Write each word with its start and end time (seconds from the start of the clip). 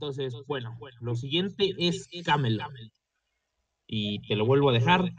Entonces, 0.00 0.34
bueno, 0.46 0.78
lo 1.00 1.14
siguiente 1.14 1.74
es 1.76 2.08
Camelot. 2.24 2.72
Y 3.86 4.26
te 4.26 4.34
lo 4.34 4.46
vuelvo 4.46 4.70
a 4.70 4.72
dejar. 4.72 5.12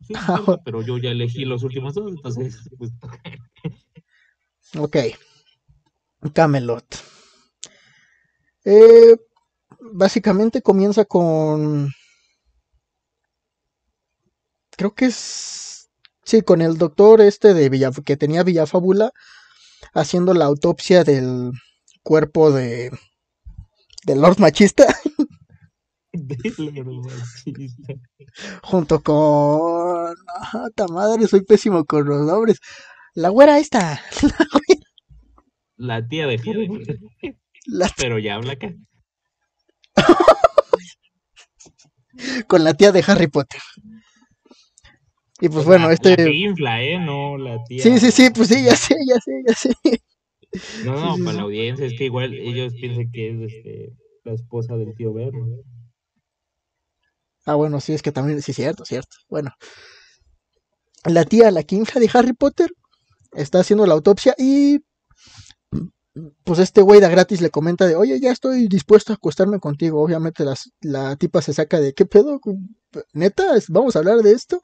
Sí, 0.00 0.14
pero 0.64 0.80
yo 0.80 0.96
ya 0.96 1.10
elegí 1.10 1.44
los 1.44 1.62
últimos 1.62 1.92
dos, 1.92 2.10
entonces. 2.10 2.70
Pues, 2.78 2.92
ok. 4.78 4.96
Camelot. 6.32 6.86
Eh, 8.64 9.14
básicamente 9.92 10.62
comienza 10.62 11.04
con. 11.04 11.90
Creo 14.70 14.94
que 14.94 15.04
es. 15.04 15.90
Sí, 16.24 16.40
con 16.40 16.62
el 16.62 16.78
doctor 16.78 17.20
este 17.20 17.52
de 17.52 17.68
Villa, 17.68 17.90
que 18.06 18.16
tenía 18.16 18.42
Villafábula 18.42 19.12
haciendo 19.92 20.32
la 20.32 20.46
autopsia 20.46 21.04
del 21.04 21.52
cuerpo 22.02 22.50
de. 22.50 22.90
del 24.04 24.20
Lord 24.20 24.38
Machista. 24.38 24.86
Junto 28.62 29.02
con. 29.02 30.14
¡Ah, 30.52 30.68
madre! 30.90 31.26
Soy 31.26 31.42
pésimo 31.42 31.84
con 31.84 32.06
los 32.06 32.26
nombres. 32.26 32.60
La 33.14 33.30
güera 33.30 33.58
esta. 33.58 34.00
La 35.76 36.06
tía 36.06 36.26
de 36.26 36.34
Harry. 36.34 36.68
Pero 37.96 38.18
ya 38.18 38.36
habla 38.36 38.52
acá. 38.52 38.72
Con 42.46 42.62
la 42.62 42.74
tía 42.74 42.92
de 42.92 43.02
Harry 43.04 43.26
Potter. 43.26 43.60
Y 45.40 45.48
pues 45.48 45.64
bueno, 45.64 45.90
este. 45.90 46.16
La 46.16 46.30
infla, 46.30 46.80
¿eh? 46.80 46.96
No, 46.98 47.36
la 47.36 47.62
tía. 47.64 47.82
Sí, 47.82 47.98
sí, 47.98 48.12
sí, 48.12 48.30
pues 48.30 48.48
sí, 48.48 48.62
ya 48.62 48.76
sé, 48.76 48.94
ya 49.04 49.20
sé, 49.20 49.42
ya 49.46 49.54
sé. 49.54 49.74
No, 50.84 51.16
no, 51.16 51.24
para 51.24 51.36
la 51.36 51.42
audiencia 51.42 51.86
es 51.86 51.94
que 51.96 52.04
igual 52.04 52.34
ellos 52.34 52.74
piensan 52.80 53.10
que 53.10 53.30
es 53.30 53.52
este, 53.52 53.92
la 54.24 54.32
esposa 54.32 54.76
del 54.76 54.94
tío 54.94 55.12
Verno. 55.12 55.46
Ah, 57.46 57.56
bueno, 57.56 57.80
sí, 57.80 57.92
es 57.92 58.02
que 58.02 58.12
también, 58.12 58.40
sí, 58.42 58.52
cierto, 58.52 58.84
cierto. 58.84 59.16
Bueno. 59.28 59.50
La 61.04 61.24
tía, 61.24 61.50
la 61.50 61.62
quinja 61.62 62.00
de 62.00 62.08
Harry 62.12 62.32
Potter, 62.32 62.70
está 63.32 63.60
haciendo 63.60 63.86
la 63.86 63.94
autopsia 63.94 64.34
y 64.38 64.78
pues 66.44 66.60
este 66.60 66.80
güey 66.80 67.00
de 67.00 67.08
gratis 67.08 67.40
le 67.40 67.50
comenta 67.50 67.86
de, 67.86 67.96
oye, 67.96 68.20
ya 68.20 68.30
estoy 68.30 68.68
dispuesto 68.68 69.12
a 69.12 69.16
acostarme 69.16 69.58
contigo. 69.58 70.02
Obviamente 70.02 70.44
la 70.80 71.16
tipa 71.16 71.42
se 71.42 71.52
saca 71.52 71.80
de, 71.80 71.92
¿qué 71.92 72.06
pedo? 72.06 72.40
¿Neta? 73.12 73.54
¿Vamos 73.68 73.96
a 73.96 73.98
hablar 73.98 74.18
de 74.18 74.32
esto? 74.32 74.62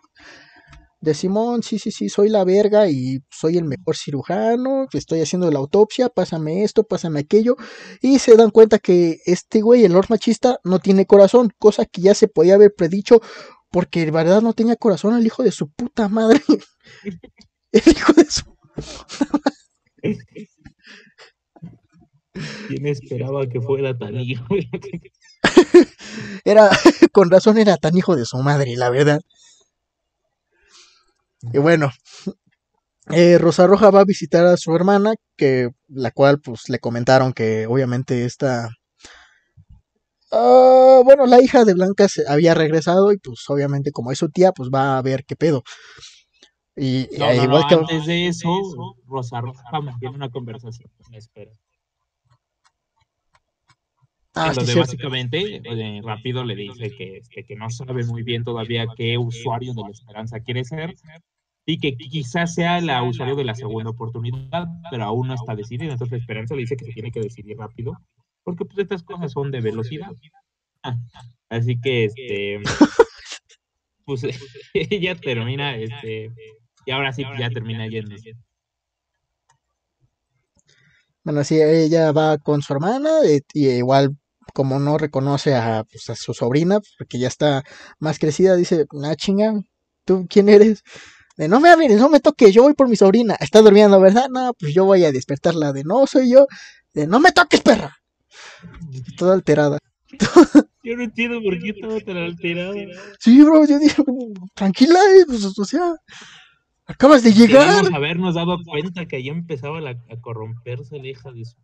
De 1.00 1.14
Simón, 1.14 1.62
sí, 1.62 1.78
sí, 1.78 1.90
sí, 1.90 2.08
soy 2.10 2.28
la 2.28 2.44
verga 2.44 2.88
y 2.90 3.20
soy 3.30 3.56
el 3.56 3.64
mejor 3.64 3.96
cirujano, 3.96 4.86
estoy 4.92 5.20
haciendo 5.20 5.50
la 5.50 5.58
autopsia, 5.58 6.10
pásame 6.10 6.62
esto, 6.62 6.84
pásame 6.84 7.20
aquello. 7.20 7.56
Y 8.02 8.18
se 8.18 8.36
dan 8.36 8.50
cuenta 8.50 8.78
que 8.78 9.18
este 9.24 9.62
güey, 9.62 9.84
el 9.84 9.92
Lord 9.92 10.06
Machista, 10.10 10.58
no 10.62 10.78
tiene 10.78 11.06
corazón, 11.06 11.50
cosa 11.58 11.86
que 11.86 12.02
ya 12.02 12.14
se 12.14 12.28
podía 12.28 12.54
haber 12.54 12.74
predicho 12.74 13.20
porque 13.70 14.04
de 14.04 14.10
verdad 14.10 14.42
no 14.42 14.52
tenía 14.52 14.76
corazón 14.76 15.16
el 15.16 15.24
hijo 15.24 15.42
de 15.42 15.52
su 15.52 15.70
puta 15.70 16.08
madre. 16.08 16.42
el 17.72 17.82
hijo 17.88 18.12
de 18.12 18.24
su... 18.24 18.44
¿Quién 22.68 22.86
esperaba 22.86 23.46
que 23.46 23.60
fuera 23.60 23.96
tan 23.96 24.16
hijo? 24.16 24.44
era, 26.44 26.70
con 27.12 27.30
razón 27.30 27.58
era 27.58 27.76
tan 27.76 27.96
hijo 27.96 28.16
de 28.16 28.24
su 28.24 28.38
madre, 28.38 28.76
la 28.76 28.90
verdad. 28.90 29.20
Y 31.42 31.58
bueno, 31.58 31.90
eh, 33.12 33.38
Rosa 33.38 33.66
Roja 33.66 33.90
va 33.90 34.00
a 34.00 34.04
visitar 34.04 34.46
a 34.46 34.56
su 34.56 34.74
hermana, 34.74 35.14
que 35.36 35.70
la 35.88 36.10
cual 36.10 36.40
pues 36.40 36.68
le 36.68 36.78
comentaron 36.78 37.32
que 37.32 37.66
obviamente 37.66 38.24
esta... 38.24 38.68
Ah, 40.32 41.00
bueno, 41.04 41.26
la 41.26 41.42
hija 41.42 41.64
de 41.64 41.74
Blanca 41.74 42.08
se 42.08 42.22
había 42.28 42.54
regresado 42.54 43.12
y 43.12 43.18
pues 43.18 43.40
obviamente 43.48 43.90
como 43.90 44.12
es 44.12 44.18
su 44.18 44.28
tía, 44.28 44.52
pues 44.52 44.70
va 44.72 44.96
a 44.96 45.02
ver 45.02 45.24
qué 45.24 45.34
pedo. 45.34 45.62
Y, 46.76 47.08
igual 47.12 47.64
que... 47.68 47.74
antes 47.74 48.06
de 48.06 48.28
eso, 48.28 48.48
Rosa 49.06 49.40
Roja 49.40 49.80
mantiene 49.80 50.14
una 50.14 50.30
conversación. 50.30 50.90
Espera. 51.12 51.52
Ah, 54.34 54.52
donde 54.54 54.74
básicamente 54.76 55.60
eh, 55.64 56.00
rápido 56.04 56.44
le 56.44 56.54
dice 56.54 56.90
que, 56.96 57.16
este, 57.16 57.44
que 57.44 57.56
no 57.56 57.68
sabe 57.68 58.04
muy 58.04 58.22
bien 58.22 58.44
todavía 58.44 58.86
qué 58.96 59.18
usuario 59.18 59.74
de 59.74 59.82
la 59.82 59.90
esperanza 59.90 60.38
quiere 60.38 60.64
ser 60.64 60.94
y 61.66 61.78
que 61.78 61.96
quizás 61.96 62.54
sea 62.54 62.80
la 62.80 63.02
usuario 63.02 63.34
de 63.34 63.44
la 63.44 63.56
segunda 63.56 63.90
oportunidad, 63.90 64.68
pero 64.90 65.04
aún 65.04 65.28
no 65.28 65.34
está 65.34 65.56
decidido. 65.56 65.92
Entonces 65.92 66.12
la 66.12 66.18
esperanza 66.18 66.54
le 66.54 66.60
dice 66.60 66.76
que 66.76 66.84
se 66.84 66.92
tiene 66.92 67.10
que 67.10 67.20
decidir 67.20 67.56
rápido, 67.58 67.98
porque 68.44 68.64
pues 68.64 68.78
estas 68.78 69.02
cosas 69.02 69.32
son 69.32 69.50
de 69.50 69.60
velocidad. 69.60 70.12
Ah, 70.82 70.96
así 71.48 71.80
que 71.80 72.04
este 72.04 72.60
pues 74.04 74.22
ella 74.74 75.14
termina 75.16 75.76
este 75.76 76.30
y 76.86 76.90
ahora 76.92 77.12
sí 77.12 77.24
ya 77.38 77.50
termina 77.50 77.86
yendo. 77.88 78.14
Bueno, 81.22 81.44
sí, 81.44 81.60
ella 81.60 82.12
va 82.12 82.38
con 82.38 82.62
su 82.62 82.72
hermana 82.72 83.10
eh, 83.26 83.42
y, 83.52 83.68
igual 83.68 84.16
como 84.52 84.78
no 84.78 84.98
reconoce 84.98 85.54
a, 85.54 85.84
pues, 85.84 86.10
a, 86.10 86.14
su 86.14 86.34
sobrina, 86.34 86.80
porque 86.98 87.18
ya 87.18 87.28
está 87.28 87.64
más 87.98 88.18
crecida, 88.18 88.56
dice, 88.56 88.86
ah, 89.04 89.14
chinga, 89.16 89.54
¿tú 90.04 90.26
quién 90.28 90.48
eres? 90.48 90.82
De 91.36 91.48
no 91.48 91.60
me 91.60 91.70
hables, 91.70 91.98
no 91.98 92.10
me 92.10 92.20
toques, 92.20 92.52
yo 92.52 92.62
voy 92.62 92.74
por 92.74 92.88
mi 92.88 92.96
sobrina. 92.96 93.34
Está 93.40 93.62
durmiendo, 93.62 93.98
¿verdad? 94.00 94.28
No, 94.30 94.52
pues 94.58 94.74
yo 94.74 94.84
voy 94.84 95.04
a 95.04 95.12
despertarla. 95.12 95.72
De 95.72 95.84
no 95.84 96.06
soy 96.06 96.30
yo. 96.30 96.46
De 96.92 97.06
no 97.06 97.18
me 97.18 97.32
toques, 97.32 97.62
perra. 97.62 97.96
Toda 99.16 99.34
alterada. 99.34 99.78
Yo 100.82 100.96
no 100.96 101.04
entiendo 101.04 101.40
por 101.42 101.58
qué 101.58 101.70
estaba 101.70 102.00
tan 102.00 102.16
alterada. 102.16 102.74
Sí, 103.18 103.42
bro, 103.42 103.66
yo 103.66 103.78
dije, 103.78 104.02
tranquila, 104.54 104.98
eh, 105.14 105.24
pues, 105.26 105.44
o 105.44 105.64
sea, 105.64 105.94
acabas 106.86 107.22
de 107.22 107.32
llegar. 107.32 107.76
Debemos 107.76 107.94
habernos 107.94 108.34
dado 108.34 108.56
cuenta 108.64 109.06
que 109.06 109.22
ya 109.22 109.30
empezaba 109.30 109.78
a 109.78 110.20
corromperse 110.20 110.98
la 110.98 111.08
hija 111.08 111.30
de 111.32 111.44
su. 111.44 111.56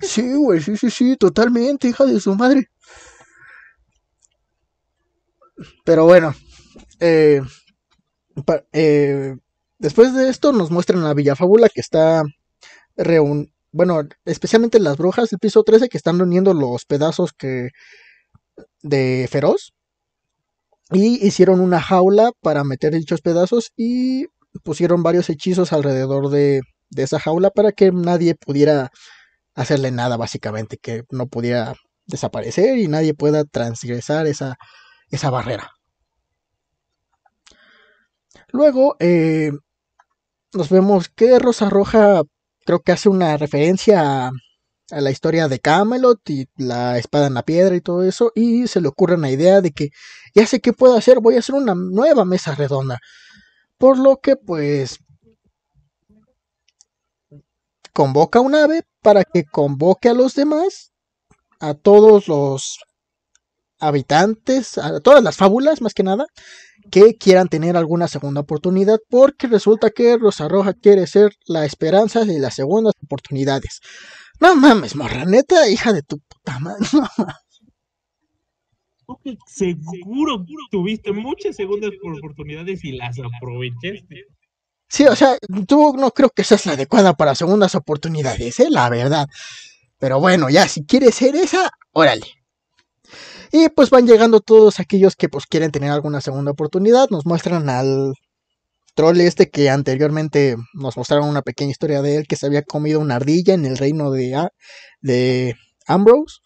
Sí, 0.00 0.34
güey, 0.34 0.60
sí, 0.60 0.76
sí, 0.76 0.90
sí, 0.90 1.16
totalmente, 1.16 1.88
hija 1.88 2.04
de 2.04 2.20
su 2.20 2.34
madre. 2.34 2.70
Pero 5.84 6.04
bueno, 6.04 6.34
eh, 7.00 7.42
eh, 8.72 9.36
después 9.78 10.14
de 10.14 10.28
esto 10.30 10.52
nos 10.52 10.70
muestran 10.70 11.04
a 11.04 11.14
Villafábula 11.14 11.68
que 11.68 11.80
está 11.80 12.22
reun 12.96 13.52
bueno, 13.72 14.02
especialmente 14.24 14.80
las 14.80 14.96
brujas 14.96 15.30
del 15.30 15.38
piso 15.40 15.62
13 15.62 15.88
que 15.88 15.98
están 15.98 16.18
reuniendo 16.18 16.54
los 16.54 16.84
pedazos 16.86 17.32
que 17.32 17.70
de 18.82 19.28
Feroz 19.30 19.72
y 20.92 21.24
hicieron 21.26 21.60
una 21.60 21.80
jaula 21.80 22.32
para 22.40 22.64
meter 22.64 22.92
dichos 22.94 23.20
pedazos 23.20 23.72
y 23.76 24.26
pusieron 24.64 25.02
varios 25.02 25.30
hechizos 25.30 25.72
alrededor 25.72 26.30
de, 26.30 26.62
de 26.90 27.02
esa 27.02 27.20
jaula 27.20 27.50
para 27.50 27.72
que 27.72 27.92
nadie 27.92 28.34
pudiera 28.34 28.90
hacerle 29.60 29.90
nada 29.90 30.16
básicamente, 30.16 30.78
que 30.78 31.04
no 31.10 31.26
pudiera 31.26 31.74
desaparecer 32.06 32.78
y 32.78 32.88
nadie 32.88 33.14
pueda 33.14 33.44
transgresar 33.44 34.26
esa, 34.26 34.56
esa 35.10 35.30
barrera. 35.30 35.70
Luego 38.52 38.96
eh, 38.98 39.52
nos 40.52 40.70
vemos 40.70 41.08
que 41.08 41.38
Rosa 41.38 41.70
Roja 41.70 42.22
creo 42.64 42.80
que 42.80 42.92
hace 42.92 43.08
una 43.08 43.36
referencia 43.36 44.28
a, 44.28 44.32
la 44.90 45.12
historia 45.12 45.46
de 45.46 45.60
Camelot 45.60 46.18
y 46.28 46.48
la 46.56 46.98
espada 46.98 47.28
en 47.28 47.34
la 47.34 47.44
piedra 47.44 47.76
y 47.76 47.80
todo 47.80 48.02
eso 48.02 48.32
y 48.34 48.66
se 48.66 48.80
le 48.80 48.88
ocurre 48.88 49.14
una 49.14 49.30
idea 49.30 49.60
de 49.60 49.70
que 49.70 49.90
ya 50.34 50.44
sé 50.46 50.60
qué 50.60 50.72
puedo 50.72 50.96
hacer, 50.96 51.20
voy 51.20 51.36
a 51.36 51.38
hacer 51.38 51.54
una 51.54 51.76
nueva 51.76 52.24
mesa 52.24 52.56
redonda. 52.56 52.98
Por 53.78 53.98
lo 53.98 54.16
que 54.16 54.34
pues 54.34 54.98
convoca 57.92 58.40
un 58.40 58.56
ave 58.56 58.82
para 59.02 59.24
que 59.24 59.44
convoque 59.44 60.08
a 60.08 60.14
los 60.14 60.34
demás, 60.34 60.92
a 61.58 61.74
todos 61.74 62.28
los 62.28 62.78
habitantes, 63.78 64.78
a 64.78 65.00
todas 65.00 65.22
las 65.22 65.36
fábulas 65.36 65.80
más 65.80 65.94
que 65.94 66.02
nada, 66.02 66.26
que 66.90 67.16
quieran 67.16 67.48
tener 67.48 67.76
alguna 67.76 68.08
segunda 68.08 68.42
oportunidad, 68.42 68.98
porque 69.08 69.46
resulta 69.46 69.90
que 69.90 70.16
Rosa 70.18 70.48
Roja 70.48 70.74
quiere 70.74 71.06
ser 71.06 71.32
la 71.46 71.64
esperanza 71.64 72.24
de 72.24 72.38
las 72.38 72.54
segundas 72.54 72.94
oportunidades. 73.02 73.80
No 74.40 74.56
mames, 74.56 74.96
morra, 74.96 75.24
neta, 75.24 75.68
hija 75.68 75.92
de 75.92 76.02
tu 76.02 76.18
puta 76.18 76.58
madre. 76.58 76.86
seguro 79.46 80.44
tuviste 80.70 81.12
muchas 81.12 81.56
segundas 81.56 81.90
oportunidades 82.02 82.84
y 82.84 82.92
las 82.92 83.18
aprovechaste. 83.18 84.26
Sí, 84.90 85.06
o 85.06 85.14
sea, 85.16 85.38
tú 85.68 85.94
no 85.96 86.10
creo 86.10 86.30
que 86.30 86.44
seas 86.44 86.66
la 86.66 86.72
adecuada 86.72 87.14
para 87.14 87.34
segundas 87.36 87.74
oportunidades, 87.76 88.58
¿eh? 88.60 88.68
La 88.70 88.88
verdad. 88.90 89.26
Pero 89.98 90.20
bueno, 90.20 90.50
ya, 90.50 90.68
si 90.68 90.84
quieres 90.84 91.14
ser 91.14 91.36
esa, 91.36 91.70
órale. 91.92 92.26
Y 93.52 93.68
pues 93.70 93.90
van 93.90 94.06
llegando 94.06 94.40
todos 94.40 94.80
aquellos 94.80 95.16
que 95.16 95.28
pues 95.28 95.46
quieren 95.46 95.70
tener 95.72 95.90
alguna 95.90 96.20
segunda 96.20 96.52
oportunidad. 96.52 97.08
Nos 97.10 97.26
muestran 97.26 97.68
al 97.68 98.14
troll 98.94 99.20
este 99.20 99.50
que 99.50 99.70
anteriormente 99.70 100.56
nos 100.74 100.96
mostraron 100.96 101.28
una 101.28 101.42
pequeña 101.42 101.70
historia 101.70 102.02
de 102.02 102.16
él 102.16 102.26
que 102.28 102.36
se 102.36 102.46
había 102.46 102.62
comido 102.62 103.00
una 103.00 103.16
ardilla 103.16 103.54
en 103.54 103.66
el 103.66 103.78
reino 103.78 104.10
de, 104.10 104.48
de 105.00 105.54
Ambrose 105.86 106.38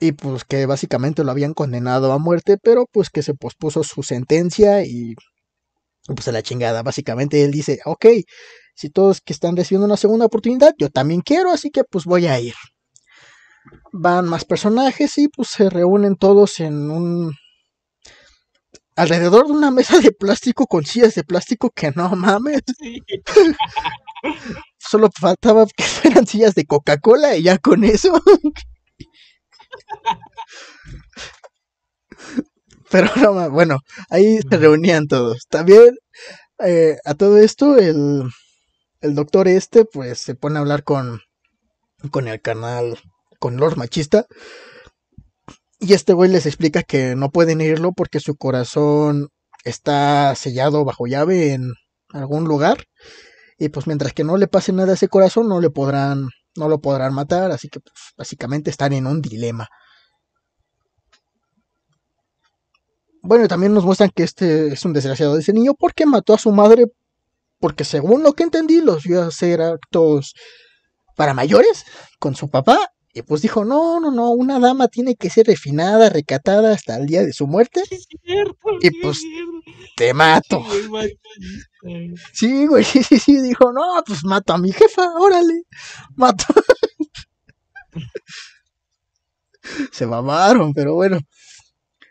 y 0.00 0.12
pues 0.12 0.44
que 0.44 0.66
básicamente 0.66 1.24
lo 1.24 1.30
habían 1.30 1.54
condenado 1.54 2.12
a 2.12 2.18
muerte, 2.18 2.56
pero 2.62 2.86
pues 2.92 3.10
que 3.10 3.22
se 3.22 3.34
pospuso 3.34 3.82
su 3.84 4.02
sentencia 4.02 4.84
y 4.84 5.14
pues 6.14 6.28
a 6.28 6.32
la 6.32 6.42
chingada. 6.42 6.82
Básicamente 6.82 7.44
él 7.44 7.50
dice, 7.50 7.80
ok, 7.84 8.06
si 8.74 8.90
todos 8.90 9.20
que 9.20 9.32
están 9.32 9.56
recibiendo 9.56 9.86
una 9.86 9.96
segunda 9.96 10.26
oportunidad, 10.26 10.74
yo 10.78 10.90
también 10.90 11.20
quiero, 11.20 11.50
así 11.50 11.70
que 11.70 11.84
pues 11.84 12.04
voy 12.04 12.26
a 12.26 12.40
ir. 12.40 12.54
Van 13.92 14.26
más 14.28 14.44
personajes 14.44 15.18
y 15.18 15.28
pues 15.28 15.48
se 15.48 15.68
reúnen 15.68 16.16
todos 16.16 16.60
en 16.60 16.90
un... 16.90 17.34
alrededor 18.96 19.46
de 19.46 19.52
una 19.52 19.70
mesa 19.70 19.98
de 19.98 20.12
plástico 20.12 20.66
con 20.66 20.84
sillas 20.84 21.14
de 21.14 21.24
plástico 21.24 21.70
que 21.70 21.90
no 21.92 22.08
mames. 22.10 22.62
Solo 24.78 25.10
faltaba 25.18 25.66
que 25.76 25.84
fueran 25.84 26.26
sillas 26.26 26.54
de 26.54 26.64
Coca-Cola 26.64 27.36
y 27.36 27.42
ya 27.42 27.58
con 27.58 27.84
eso. 27.84 28.22
Pero 32.90 33.10
no, 33.16 33.50
bueno, 33.50 33.80
ahí 34.08 34.38
se 34.48 34.56
reunían 34.56 35.06
todos. 35.06 35.46
También 35.48 35.96
eh, 36.64 36.96
a 37.04 37.14
todo 37.14 37.38
esto, 37.38 37.76
el, 37.76 38.22
el, 39.00 39.14
doctor 39.14 39.46
este, 39.48 39.84
pues 39.84 40.18
se 40.18 40.34
pone 40.34 40.56
a 40.56 40.60
hablar 40.60 40.84
con, 40.84 41.20
con 42.10 42.28
el 42.28 42.40
canal, 42.40 42.98
con 43.38 43.56
Lord 43.56 43.76
Machista. 43.76 44.26
Y 45.80 45.92
este 45.92 46.12
güey 46.12 46.30
les 46.30 46.46
explica 46.46 46.82
que 46.82 47.14
no 47.14 47.30
pueden 47.30 47.60
irlo 47.60 47.92
porque 47.92 48.20
su 48.20 48.36
corazón 48.36 49.28
está 49.64 50.34
sellado 50.34 50.84
bajo 50.84 51.06
llave 51.06 51.52
en 51.52 51.74
algún 52.08 52.44
lugar. 52.44 52.84
Y 53.58 53.68
pues 53.68 53.86
mientras 53.86 54.12
que 54.12 54.24
no 54.24 54.36
le 54.36 54.48
pase 54.48 54.72
nada 54.72 54.92
a 54.92 54.94
ese 54.94 55.08
corazón, 55.08 55.48
no 55.48 55.60
le 55.60 55.70
podrán, 55.70 56.28
no 56.56 56.68
lo 56.68 56.80
podrán 56.80 57.14
matar. 57.14 57.50
Así 57.52 57.68
que 57.68 57.80
pues, 57.80 57.94
básicamente 58.16 58.70
están 58.70 58.92
en 58.92 59.06
un 59.06 59.20
dilema. 59.20 59.68
Bueno, 63.22 63.48
también 63.48 63.74
nos 63.74 63.84
muestran 63.84 64.10
que 64.14 64.22
este 64.22 64.68
es 64.68 64.84
un 64.84 64.92
desgraciado 64.92 65.34
de 65.34 65.40
ese 65.40 65.52
niño 65.52 65.74
porque 65.74 66.06
mató 66.06 66.34
a 66.34 66.38
su 66.38 66.52
madre, 66.52 66.86
porque 67.58 67.84
según 67.84 68.22
lo 68.22 68.34
que 68.34 68.44
entendí, 68.44 68.80
los 68.80 69.04
vio 69.04 69.22
hacer 69.22 69.60
actos 69.60 70.34
para 71.16 71.34
mayores 71.34 71.84
con 72.18 72.34
su 72.34 72.48
papá. 72.48 72.78
Y 73.12 73.22
pues 73.22 73.42
dijo, 73.42 73.64
no, 73.64 73.98
no, 74.00 74.12
no, 74.12 74.30
una 74.30 74.60
dama 74.60 74.86
tiene 74.86 75.16
que 75.16 75.30
ser 75.30 75.46
refinada, 75.46 76.08
recatada 76.08 76.72
hasta 76.72 76.96
el 76.96 77.06
día 77.06 77.24
de 77.24 77.32
su 77.32 77.48
muerte. 77.48 77.82
y 78.80 78.90
pues 79.02 79.18
te 79.96 80.14
mato. 80.14 80.64
Sí, 82.32 82.66
güey, 82.66 82.84
sí, 82.84 83.02
sí, 83.02 83.18
sí, 83.18 83.40
dijo, 83.40 83.72
no, 83.72 84.02
pues 84.06 84.24
mato 84.24 84.52
a 84.52 84.58
mi 84.58 84.72
jefa, 84.72 85.10
órale, 85.18 85.62
mato. 86.14 86.44
Se 89.92 90.06
mamaron, 90.06 90.72
pero 90.72 90.94
bueno. 90.94 91.18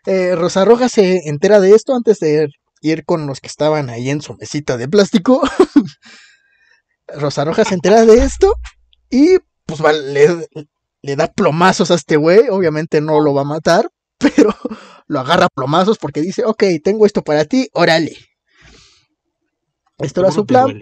Eh, 0.10 0.36
Rosa 0.38 0.64
Roja 0.64 0.88
se 0.88 1.28
entera 1.28 1.60
de 1.60 1.76
esto 1.76 1.94
antes 1.94 2.20
de 2.20 2.48
ir 2.80 3.04
con 3.04 3.28
los 3.28 3.42
que 3.42 3.48
estaban 3.48 3.90
ahí 3.90 4.10
en 4.10 4.22
su 4.22 4.36
mesita 4.36 4.78
de 4.78 4.88
plástico. 4.88 5.42
Rosa 7.10 7.44
Roja 7.44 7.66
se 7.66 7.74
entera 7.74 8.06
de 8.06 8.20
esto 8.20 8.54
y 9.10 9.40
pues 9.66 9.82
le, 9.82 10.48
le 11.02 11.16
da 11.18 11.28
plomazos 11.28 11.92
a 11.92 11.96
este 11.96 12.16
güey. 12.16 12.48
Obviamente 12.50 13.02
no 13.02 13.20
lo 13.20 13.34
va 13.34 13.42
a 13.42 13.44
matar, 13.44 13.90
pero 14.18 14.56
lo 15.08 15.20
agarra 15.20 15.50
plomazos 15.50 15.98
porque 15.98 16.22
dice, 16.22 16.46
ok, 16.46 16.64
tengo 16.82 17.06
esto 17.06 17.22
para 17.22 17.44
ti, 17.44 17.68
órale. 17.74 18.16
Esto 19.98 20.22
era 20.22 20.32
su 20.32 20.46
plan. 20.46 20.80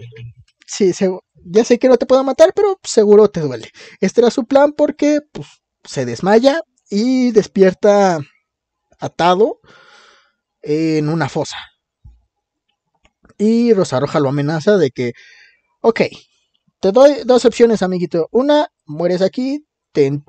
Sí, 0.68 0.92
ya 1.46 1.64
sé 1.64 1.80
que 1.80 1.88
no 1.88 1.96
te 1.96 2.06
puedo 2.06 2.22
matar, 2.22 2.52
pero 2.54 2.78
seguro 2.84 3.28
te 3.28 3.40
duele. 3.40 3.72
Este 4.00 4.20
era 4.20 4.30
su 4.30 4.44
plan 4.44 4.72
porque 4.72 5.18
pues, 5.32 5.48
se 5.82 6.04
desmaya 6.04 6.60
y 6.88 7.32
despierta 7.32 8.20
atado 8.98 9.60
en 10.62 11.08
una 11.08 11.28
fosa. 11.28 11.58
Y 13.38 13.72
Rosa 13.72 14.00
Roja 14.00 14.20
lo 14.20 14.30
amenaza 14.30 14.76
de 14.76 14.90
que, 14.90 15.12
ok, 15.80 16.02
te 16.80 16.92
doy 16.92 17.22
dos 17.24 17.44
opciones, 17.44 17.82
amiguito. 17.82 18.28
Una, 18.32 18.68
mueres 18.84 19.22
aquí, 19.22 19.66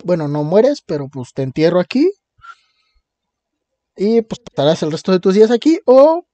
bueno, 0.04 0.28
no 0.28 0.44
mueres, 0.44 0.82
pero 0.86 1.08
pues 1.10 1.34
te 1.34 1.44
entierro 1.44 1.80
aquí. 1.80 2.12
Y 3.96 4.22
pues 4.22 4.40
estarás 4.48 4.84
el 4.84 4.92
resto 4.92 5.12
de 5.12 5.20
tus 5.20 5.34
días 5.34 5.52
aquí. 5.52 5.80
O 5.86 6.26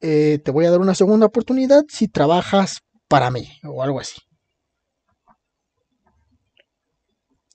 eh, 0.00 0.40
te 0.44 0.50
voy 0.50 0.66
a 0.66 0.70
dar 0.70 0.80
una 0.80 0.94
segunda 0.94 1.26
oportunidad 1.26 1.84
si 1.88 2.08
trabajas 2.08 2.80
para 3.08 3.30
mí, 3.30 3.48
o 3.64 3.82
algo 3.82 4.00
así. 4.00 4.25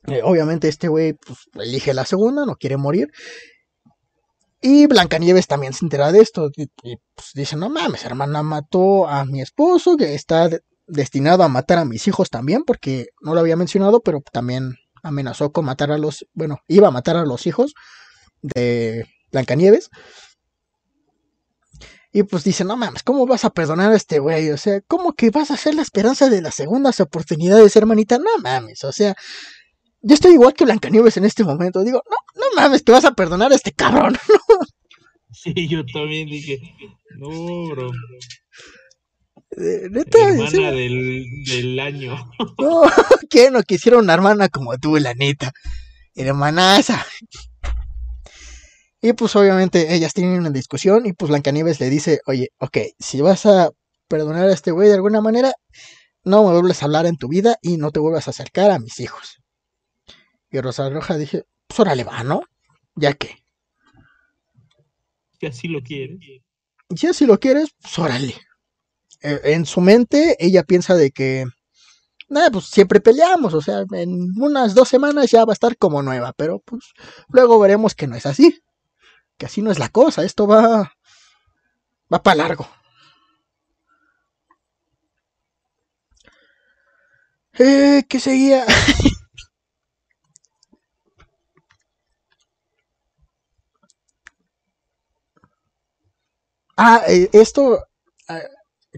Eh, 0.08 0.22
obviamente 0.24 0.68
este 0.68 0.88
güey 0.88 1.14
pues, 1.14 1.40
elige 1.54 1.94
la 1.94 2.06
segunda, 2.06 2.46
no 2.46 2.56
quiere 2.56 2.78
morir. 2.78 3.10
Y 4.62 4.86
Blancanieves 4.86 5.48
también 5.48 5.74
se 5.74 5.86
entera 5.86 6.12
de 6.12 6.20
esto. 6.20 6.52
Y, 6.56 6.68
pues, 7.16 7.32
dice, 7.34 7.56
no 7.56 7.70
mames, 7.70 8.06
hermana 8.06 8.44
mató 8.44 9.08
a 9.08 9.26
mi 9.26 9.42
esposo, 9.42 9.98
que 9.98 10.14
está 10.14 10.50
destinado 10.88 11.44
a 11.44 11.48
matar 11.48 11.80
a 11.80 11.86
mis 11.86 12.08
hijos 12.08 12.30
también, 12.30 12.64
porque 12.64 13.08
no 13.22 13.34
lo 13.34 13.40
había 13.40 13.56
mencionado, 13.56 14.02
pero 14.02 14.22
también 14.32 14.76
amenazó 15.02 15.52
con 15.52 15.66
matar 15.66 15.92
a 15.92 15.98
los, 15.98 16.28
bueno, 16.34 16.60
iba 16.68 16.90
a 16.90 16.92
matar 16.92 17.18
a 17.18 17.26
los 17.26 17.48
hijos 17.48 17.74
de 18.42 19.08
Blancanieves. 19.32 19.90
Y 22.14 22.24
pues 22.24 22.44
dice, 22.44 22.66
no 22.66 22.76
mames, 22.76 23.04
¿cómo 23.04 23.26
vas 23.26 23.46
a 23.46 23.52
perdonar 23.52 23.92
a 23.92 23.96
este 23.96 24.20
güey? 24.20 24.52
O 24.52 24.58
sea, 24.58 24.82
¿cómo 24.82 25.14
que 25.14 25.30
vas 25.30 25.50
a 25.50 25.58
ser 25.58 25.76
la 25.76 25.82
esperanza 25.82 26.30
de 26.30 26.42
las 26.42 26.56
segundas 26.56 27.00
oportunidades, 27.00 27.76
hermanita? 27.76 28.18
No 28.18 28.38
mames, 28.44 28.84
o 28.84 28.92
sea, 28.92 29.16
yo 30.02 30.14
estoy 30.14 30.34
igual 30.34 30.54
que 30.54 30.66
Blancanieves 30.66 31.18
en 31.18 31.26
este 31.26 31.44
momento. 31.44 31.84
Digo, 31.84 32.02
no, 32.10 32.42
no 32.42 32.56
mames, 32.56 32.84
que 32.84 32.92
vas 32.92 33.06
a 33.06 33.14
perdonar 33.14 33.52
a 33.52 33.56
este 33.56 33.72
cabrón. 33.72 34.18
sí, 35.32 35.68
yo 35.68 35.86
también 35.86 36.28
dije, 36.28 36.60
no, 37.18 37.70
bro. 37.70 37.92
Eh, 39.58 39.90
neta, 39.92 40.30
hermana 40.30 40.72
del, 40.72 41.26
del, 41.46 41.80
año. 41.80 42.16
no, 42.58 42.84
que 43.30 43.52
no 43.52 43.64
quisiera 43.64 43.98
una 43.98 44.14
hermana 44.14 44.50
como 44.50 44.78
tú, 44.78 44.98
la 44.98 45.14
neta. 45.14 45.52
Hermanaza. 46.16 47.06
Y 49.02 49.14
pues 49.14 49.36
obviamente 49.36 49.94
ellas 49.96 50.14
tienen 50.14 50.40
una 50.40 50.52
discusión 50.52 51.06
y 51.06 51.14
pues 51.14 51.30
Blancanieves 51.30 51.80
le 51.80 51.90
dice, 51.90 52.22
oye, 52.28 52.50
ok, 52.60 52.78
si 53.00 53.20
vas 53.20 53.46
a 53.46 53.72
perdonar 54.08 54.48
a 54.48 54.54
este 54.54 54.72
güey 54.72 54.90
de 54.90 54.96
alguna 54.96 55.22
manera, 55.22 55.54
no 56.24 56.44
me 56.44 56.52
vuelves 56.52 56.82
a 56.82 56.86
hablar 56.86 57.08
en 57.08 57.18
tu 57.18 57.28
vida 57.28 57.56
y 57.62 57.78
no 57.78 57.92
te 57.92 58.00
vuelvas 58.00 58.28
a 58.28 58.32
acercar 58.32 58.70
a 58.70 58.80
mis 58.80 59.00
hijos. 59.00 59.41
Y 60.52 60.60
Rosa 60.60 60.90
Roja 60.90 61.18
dije, 61.18 61.46
pues 61.68 61.80
órale 61.80 62.04
va, 62.04 62.24
¿no? 62.24 62.44
Ya 62.96 63.14
que. 63.14 63.44
Si 65.40 65.46
así 65.46 65.68
lo 65.68 65.82
quieres. 65.82 66.20
Si 66.96 67.08
así 67.08 67.26
lo 67.26 67.40
quieres, 67.40 67.70
pues 67.82 67.98
órale. 67.98 68.36
Eh, 69.22 69.40
en 69.46 69.66
su 69.66 69.82
mente, 69.82 70.36
ella 70.40 70.64
piensa 70.64 70.96
de 70.96 71.12
que, 71.12 71.46
nada, 72.28 72.52
pues 72.52 72.66
siempre 72.66 73.00
peleamos, 73.00 73.54
o 73.54 73.62
sea, 73.62 73.86
en 73.94 74.32
unas 74.38 74.76
dos 74.76 74.90
semanas 74.90 75.32
ya 75.32 75.46
va 75.46 75.54
a 75.54 75.60
estar 75.60 75.78
como 75.78 76.02
nueva, 76.04 76.34
pero 76.34 76.60
pues 76.60 76.84
luego 77.30 77.60
veremos 77.60 77.96
que 77.96 78.08
no 78.08 78.16
es 78.16 78.26
así. 78.26 78.62
Que 79.38 79.46
así 79.46 79.62
no 79.62 79.72
es 79.72 79.80
la 79.80 79.90
cosa, 79.90 80.24
esto 80.24 80.48
va, 80.48 80.94
va 82.14 82.24
para 82.24 82.36
largo. 82.36 82.68
Eh, 87.58 88.04
¿Qué 88.10 88.20
seguía? 88.20 88.66
Ah, 96.84 97.04
eh, 97.08 97.30
esto 97.34 97.86
ah, 98.28 98.40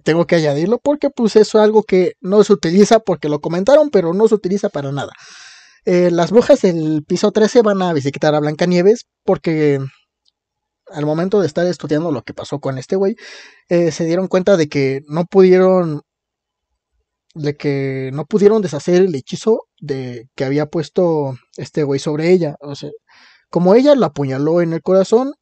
tengo 0.05 0.25
que 0.25 0.35
añadirlo 0.37 0.79
porque 0.79 1.09
pues 1.09 1.35
eso 1.35 1.57
es 1.57 1.63
algo 1.65 1.83
que 1.83 2.13
no 2.21 2.41
se 2.45 2.53
utiliza 2.53 2.99
porque 2.99 3.27
lo 3.27 3.41
comentaron, 3.41 3.89
pero 3.89 4.13
no 4.13 4.25
se 4.29 4.35
utiliza 4.35 4.69
para 4.69 4.93
nada. 4.93 5.11
Eh, 5.83 6.09
las 6.09 6.31
brujas 6.31 6.61
del 6.61 7.03
piso 7.05 7.31
13 7.33 7.61
van 7.61 7.81
a 7.81 7.91
visitar 7.91 8.35
a 8.35 8.39
Blancanieves 8.39 9.07
porque 9.25 9.79
al 10.93 11.05
momento 11.05 11.41
de 11.41 11.47
estar 11.47 11.67
estudiando 11.67 12.13
lo 12.13 12.23
que 12.23 12.33
pasó 12.33 12.59
con 12.59 12.77
este 12.77 12.95
güey, 12.95 13.17
eh, 13.67 13.91
se 13.91 14.05
dieron 14.05 14.29
cuenta 14.29 14.55
de 14.55 14.69
que 14.69 15.01
no 15.09 15.25
pudieron 15.25 16.03
de 17.35 17.57
que 17.57 18.11
no 18.13 18.25
pudieron 18.25 18.61
deshacer 18.61 19.01
el 19.01 19.15
hechizo 19.15 19.67
de 19.81 20.29
que 20.35 20.45
había 20.45 20.67
puesto 20.67 21.35
este 21.57 21.83
güey 21.83 21.99
sobre 21.99 22.31
ella. 22.31 22.55
O 22.61 22.75
sea, 22.75 22.91
como 23.49 23.75
ella 23.75 23.95
lo 23.95 24.05
apuñaló 24.05 24.61
en 24.61 24.71
el 24.73 24.81
corazón, 24.81 25.33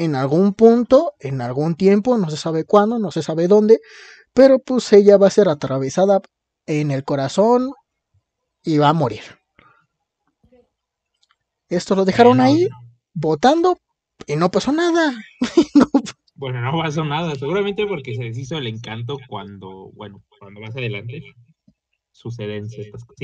en 0.00 0.16
algún 0.16 0.54
punto, 0.54 1.12
en 1.20 1.42
algún 1.42 1.74
tiempo, 1.74 2.16
no 2.16 2.30
se 2.30 2.38
sabe 2.38 2.64
cuándo, 2.64 2.98
no 2.98 3.10
se 3.10 3.22
sabe 3.22 3.48
dónde, 3.48 3.80
pero 4.32 4.58
pues 4.58 4.90
ella 4.94 5.18
va 5.18 5.26
a 5.26 5.30
ser 5.30 5.50
atravesada 5.50 6.22
en 6.64 6.90
el 6.90 7.04
corazón 7.04 7.72
y 8.64 8.78
va 8.78 8.88
a 8.88 8.94
morir. 8.94 9.20
Esto 11.68 11.94
lo 11.96 12.06
dejaron 12.06 12.40
ahí, 12.40 12.66
votando, 13.12 13.76
y 14.26 14.36
no 14.36 14.50
pasó 14.50 14.72
nada. 14.72 15.12
Bueno, 16.34 16.62
no 16.62 16.72
pasó 16.80 17.04
nada, 17.04 17.34
seguramente 17.34 17.86
porque 17.86 18.14
se 18.14 18.24
deshizo 18.24 18.56
el 18.56 18.66
encanto 18.66 19.18
cuando, 19.28 19.90
bueno, 19.92 20.24
cuando 20.38 20.62
más 20.62 20.74
adelante 20.74 21.22
suceden 22.12 22.66
ciertas 22.70 23.04
cosas. 23.04 23.20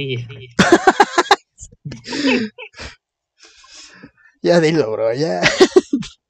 ya 4.42 4.60
dilo, 4.60 4.92
bro, 4.92 5.14
ya. 5.14 5.40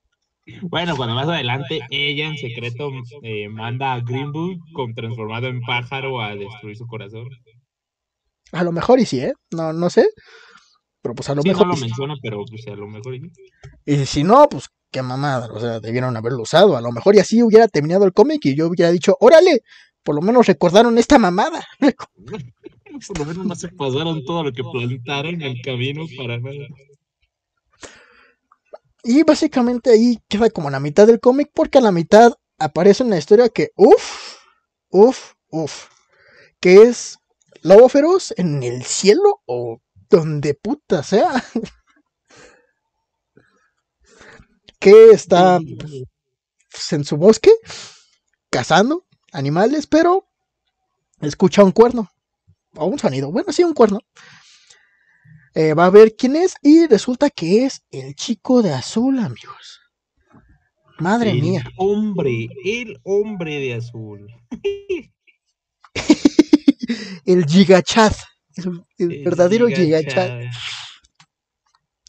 Bueno, 0.62 0.96
cuando 0.96 1.14
más 1.14 1.28
adelante 1.28 1.80
ella 1.90 2.26
en 2.28 2.36
secreto 2.38 2.90
eh, 3.22 3.48
manda 3.48 3.92
a 3.94 4.00
Greenwood 4.00 4.58
con 4.72 4.94
transformado 4.94 5.48
en 5.48 5.60
pájaro 5.60 6.20
a 6.20 6.34
destruir 6.36 6.76
su 6.76 6.86
corazón. 6.86 7.28
A 8.52 8.62
lo 8.62 8.70
mejor 8.72 9.00
y 9.00 9.06
sí, 9.06 9.20
¿eh? 9.20 9.32
No, 9.50 9.72
no 9.72 9.90
sé. 9.90 10.06
Pero 11.02 11.14
pues 11.14 11.28
a 11.30 11.34
lo 11.34 11.42
Sí, 11.42 11.48
mejor. 11.48 11.66
no 11.66 11.74
lo 11.74 11.78
menciona, 11.80 12.14
pero 12.22 12.44
pues, 12.48 12.66
a 12.68 12.76
lo 12.76 12.86
mejor. 12.86 13.14
y 13.16 13.20
sí. 13.20 13.42
Y 13.84 14.06
si 14.06 14.22
no, 14.24 14.48
pues 14.48 14.68
qué 14.92 15.02
mamada. 15.02 15.48
O 15.52 15.58
sea, 15.60 15.80
debieron 15.80 16.16
haberlo 16.16 16.42
usado. 16.42 16.76
A 16.76 16.80
lo 16.80 16.92
mejor 16.92 17.16
y 17.16 17.18
así 17.18 17.42
hubiera 17.42 17.66
terminado 17.68 18.04
el 18.04 18.12
cómic 18.12 18.44
y 18.46 18.54
yo 18.56 18.68
hubiera 18.68 18.90
dicho, 18.92 19.16
órale, 19.20 19.62
por 20.04 20.14
lo 20.14 20.22
menos 20.22 20.46
recordaron 20.46 20.96
esta 20.98 21.18
mamada. 21.18 21.64
Por 23.08 23.18
lo 23.18 23.24
menos 23.26 23.44
no 23.44 23.54
se 23.54 23.68
pasaron 23.68 24.24
todo 24.24 24.44
lo 24.44 24.52
que 24.52 24.62
plantaron 24.64 25.34
en 25.34 25.42
el 25.42 25.60
camino 25.60 26.06
para 26.16 26.38
nada. 26.38 26.66
Y 29.02 29.22
básicamente 29.22 29.90
ahí 29.90 30.18
queda 30.28 30.50
como 30.50 30.70
la 30.70 30.80
mitad 30.80 31.06
del 31.06 31.20
cómic 31.20 31.50
porque 31.54 31.78
a 31.78 31.80
la 31.80 31.92
mitad 31.92 32.32
aparece 32.58 33.04
una 33.04 33.18
historia 33.18 33.48
que, 33.48 33.70
uff, 33.76 34.36
uff, 34.90 35.32
uff, 35.50 35.86
que 36.60 36.82
es 36.82 37.18
Lobo 37.62 37.88
Feroz 37.88 38.34
en 38.36 38.62
el 38.62 38.84
cielo 38.84 39.42
o 39.46 39.80
donde 40.08 40.54
puta 40.54 41.02
sea. 41.02 41.32
que 44.78 45.10
está 45.10 45.58
pues, 46.70 46.92
en 46.92 47.04
su 47.04 47.16
bosque 47.16 47.50
cazando 48.50 49.06
animales, 49.32 49.86
pero 49.86 50.28
escucha 51.20 51.64
un 51.64 51.72
cuerno 51.72 52.10
o 52.76 52.86
un 52.86 52.98
sonido. 52.98 53.30
Bueno, 53.30 53.52
sí, 53.52 53.64
un 53.64 53.74
cuerno. 53.74 54.00
Eh, 55.58 55.72
va 55.72 55.86
a 55.86 55.90
ver 55.90 56.16
quién 56.16 56.36
es 56.36 56.52
y 56.60 56.86
resulta 56.86 57.30
que 57.30 57.64
es 57.64 57.80
el 57.90 58.14
chico 58.14 58.60
de 58.60 58.74
azul, 58.74 59.18
amigos. 59.18 59.80
Madre 60.98 61.30
el 61.30 61.40
mía. 61.40 61.64
hombre, 61.78 62.46
el 62.62 63.00
hombre 63.04 63.58
de 63.58 63.74
azul. 63.76 64.26
el 67.24 67.46
Gigachad. 67.46 68.12
El, 68.54 68.84
el 68.98 69.12
El 69.12 69.24
verdadero 69.24 69.68
Giga 69.68 70.00
Gigachad. 70.00 70.42
Chad. 70.42 70.50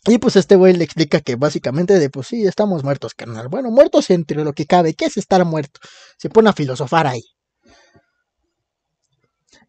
Y 0.08 0.18
pues 0.18 0.36
este 0.36 0.58
güey 0.58 0.74
le 0.74 0.84
explica 0.84 1.22
que 1.22 1.38
básicamente 1.38 2.00
de 2.00 2.10
pues 2.10 2.27
sí, 2.27 2.46
estamos 2.46 2.84
muertos, 2.84 3.13
carnal. 3.13 3.48
Bueno, 3.48 3.72
muertos 3.72 4.10
entre 4.10 4.44
lo 4.44 4.51
que 4.51 4.66
cabe. 4.66 4.94
¿Qué 4.94 5.06
es 5.06 5.16
estar 5.16 5.46
muerto? 5.46 5.80
Se 6.18 6.30
pone 6.30 6.50
a 6.50 6.54
filosofar 6.54 7.08
ahí. 7.08 7.24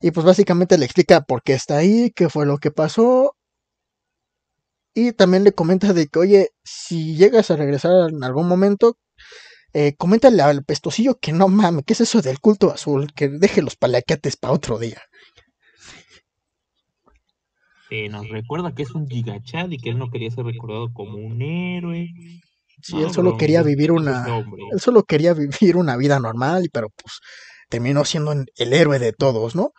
Y 0.00 0.10
pues 0.10 0.26
básicamente 0.26 0.76
le 0.78 0.84
explica 0.84 1.20
por 1.20 1.44
qué 1.44 1.52
está 1.52 1.76
ahí, 1.76 2.10
qué 2.10 2.28
fue 2.28 2.44
lo 2.44 2.58
que 2.58 2.72
pasó. 2.72 3.36
Y 4.94 5.12
también 5.12 5.44
le 5.44 5.52
comenta 5.52 5.92
de 5.92 6.08
que, 6.08 6.18
oye, 6.18 6.50
si 6.64 7.16
llegas 7.16 7.50
a 7.50 7.56
regresar 7.56 8.10
en 8.10 8.24
algún 8.24 8.48
momento, 8.48 8.98
eh, 9.74 9.94
coméntale 9.96 10.42
al 10.42 10.64
pestosillo 10.64 11.18
que 11.20 11.32
no 11.32 11.48
mames, 11.48 11.84
¿qué 11.86 11.92
es 11.92 12.00
eso 12.00 12.22
del 12.22 12.40
culto 12.40 12.70
azul? 12.70 13.12
Que 13.14 13.28
deje 13.28 13.62
los 13.62 13.76
palaquetes 13.76 14.36
para 14.36 14.54
otro 14.54 14.78
día. 14.78 15.02
Eh, 17.90 18.08
nos 18.08 18.28
recuerda 18.28 18.74
que 18.74 18.82
es 18.82 18.94
un 18.94 19.08
gigachad 19.08 19.70
y 19.70 19.78
que 19.78 19.90
él 19.90 19.98
no 19.98 20.10
quería 20.10 20.30
ser 20.30 20.44
recordado 20.44 20.92
como 20.92 21.16
un 21.18 21.40
héroe. 21.40 22.08
Sí, 22.82 22.96
No, 22.96 23.06
él 23.06 23.10
solo 23.12 23.30
bro, 23.30 23.38
quería 23.38 23.62
vivir 23.62 23.92
una, 23.92 24.26
él 24.72 24.80
solo 24.80 25.04
quería 25.04 25.34
vivir 25.62 25.76
una 25.76 25.96
vida 25.96 26.18
normal, 26.20 26.68
pero 26.72 26.88
pues 26.90 27.20
terminó 27.68 28.04
siendo 28.04 28.32
el 28.32 28.72
héroe 28.72 28.98
de 28.98 29.12
todos, 29.12 29.54
¿no? 29.54 29.72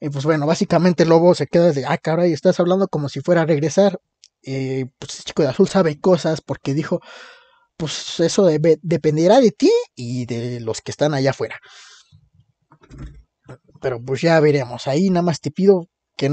Y 0.00 0.08
pues 0.08 0.24
bueno, 0.24 0.46
básicamente 0.46 1.02
el 1.02 1.10
lobo 1.10 1.34
se 1.34 1.46
queda 1.46 1.72
de, 1.72 1.84
ah, 1.86 1.98
caray, 1.98 2.32
estás 2.32 2.58
hablando 2.60 2.88
como 2.88 3.08
si 3.08 3.20
fuera 3.20 3.42
a 3.42 3.46
regresar. 3.46 4.00
Eh, 4.42 4.86
pues 4.98 5.18
el 5.18 5.24
chico 5.24 5.42
de 5.42 5.48
azul 5.48 5.68
sabe 5.68 6.00
cosas 6.00 6.40
porque 6.40 6.72
dijo, 6.72 7.00
pues 7.76 8.18
eso 8.20 8.46
debe- 8.46 8.78
dependerá 8.82 9.40
de 9.40 9.50
ti 9.50 9.70
y 9.94 10.24
de 10.26 10.60
los 10.60 10.80
que 10.80 10.90
están 10.90 11.12
allá 11.14 11.30
afuera. 11.30 11.60
Pero 13.80 14.02
pues 14.02 14.20
ya 14.20 14.38
veremos. 14.40 14.86
Ahí 14.86 15.10
nada 15.10 15.22
más 15.22 15.40
te 15.40 15.50
pido 15.50 15.86
que 16.16 16.26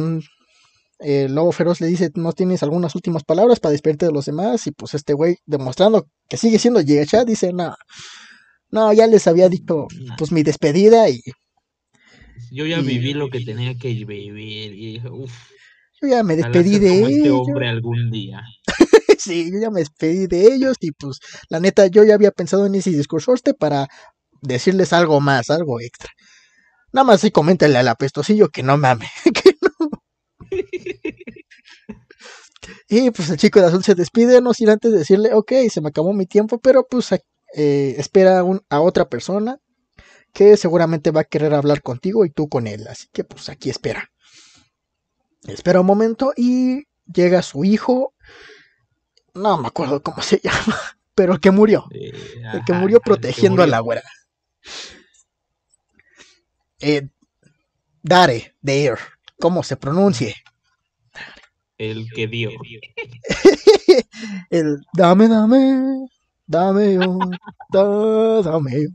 el 0.99 1.35
lobo 1.35 1.51
feroz 1.51 1.79
le 1.81 1.87
dice, 1.87 2.09
¿no 2.15 2.33
tienes 2.33 2.63
algunas 2.63 2.95
últimas 2.95 3.23
palabras 3.23 3.59
para 3.59 3.71
despedirte 3.71 4.05
de 4.05 4.11
los 4.11 4.25
demás? 4.25 4.65
Y 4.67 4.71
pues 4.71 4.93
este 4.93 5.13
güey, 5.13 5.37
demostrando 5.45 6.07
que 6.29 6.37
sigue 6.37 6.59
siendo 6.59 6.81
Yegachat, 6.81 7.27
dice, 7.27 7.53
no, 7.53 7.75
no, 8.69 8.91
ya 8.93 9.07
les 9.07 9.27
había 9.27 9.49
dicho, 9.49 9.87
pues 10.17 10.31
mi 10.31 10.43
despedida 10.43 11.09
y 11.09 11.21
Yo 12.51 12.65
ya 12.65 12.79
y- 12.79 12.83
viví 12.83 13.13
lo 13.13 13.29
que 13.29 13.41
tenía 13.41 13.75
que 13.77 13.89
vivir 13.89 14.73
y 14.73 14.93
dije, 14.93 15.09
uff, 15.09 15.51
yo 16.01 16.07
ya 16.09 16.23
me 16.23 16.35
despedí 16.35 16.79
de 16.79 16.89
como 16.89 17.07
este 17.07 17.21
ellos. 17.27 17.39
hombre 17.47 17.67
algún 17.67 18.11
día. 18.11 18.41
sí, 19.19 19.51
yo 19.51 19.59
ya 19.59 19.69
me 19.71 19.79
despedí 19.81 20.27
de 20.27 20.53
ellos 20.53 20.77
y 20.79 20.91
pues 20.91 21.19
la 21.49 21.59
neta 21.59 21.87
yo 21.87 22.03
ya 22.03 22.13
había 22.15 22.31
pensado 22.31 22.65
en 22.65 22.75
ese 22.75 22.91
discurso 22.91 23.33
este 23.33 23.53
para 23.53 23.87
decirles 24.41 24.93
algo 24.93 25.19
más, 25.19 25.49
algo 25.49 25.79
extra. 25.81 26.09
Nada 26.93 27.05
más 27.05 27.21
sí 27.21 27.31
coméntale 27.31 27.77
al 27.77 27.87
apestosillo 27.87 28.49
que 28.49 28.63
no 28.63 28.77
mame, 28.77 29.07
que 29.43 29.55
no. 29.61 29.89
Y 32.89 33.11
pues 33.11 33.29
el 33.29 33.37
chico 33.37 33.59
de 33.59 33.67
azul 33.67 33.83
se 33.83 33.95
despide, 33.95 34.41
no 34.41 34.53
sin 34.53 34.69
antes 34.69 34.91
decirle, 34.91 35.33
ok, 35.33 35.51
se 35.71 35.81
me 35.81 35.89
acabó 35.89 36.13
mi 36.13 36.25
tiempo, 36.25 36.59
pero 36.59 36.85
pues 36.89 37.11
eh, 37.11 37.95
espera 37.97 38.43
un- 38.43 38.61
a 38.69 38.81
otra 38.81 39.07
persona 39.09 39.57
que 40.37 40.55
seguramente 40.55 41.09
va 41.09 41.21
a 41.21 41.23
querer 41.23 41.55
hablar 41.55 41.81
contigo 41.81 42.23
y 42.23 42.29
tú 42.29 42.47
con 42.47 42.67
él, 42.67 42.87
así 42.87 43.07
que 43.11 43.23
pues 43.23 43.49
aquí 43.49 43.71
espera. 43.71 44.11
Espera 45.47 45.81
un 45.81 45.87
momento 45.87 46.31
y 46.37 46.83
llega 47.11 47.41
su 47.41 47.65
hijo, 47.65 48.13
no 49.33 49.57
me 49.57 49.67
acuerdo 49.67 50.03
cómo 50.03 50.21
se 50.21 50.39
llama, 50.43 50.77
pero 51.15 51.33
el 51.33 51.39
que 51.39 51.49
murió, 51.49 51.85
Eh, 51.89 52.11
el 52.53 52.63
que 52.63 52.71
ajá, 52.71 52.81
murió 52.81 52.99
que 52.99 53.05
protegiendo 53.05 53.63
a 53.63 53.67
la 53.67 53.79
güera. 53.79 54.03
Eh, 56.81 57.07
Dare, 58.03 58.53
Dare, 58.61 59.01
¿cómo 59.39 59.63
se 59.63 59.75
pronuncie? 59.75 60.35
El 61.79 62.07
que 62.13 62.27
dio. 62.27 62.51
El 64.51 64.85
dame, 64.93 65.27
dame, 65.27 66.05
dame 66.47 66.93
yo, 66.95 67.19
da- 67.71 68.41
dame 68.43 68.71
yo. 68.83 68.89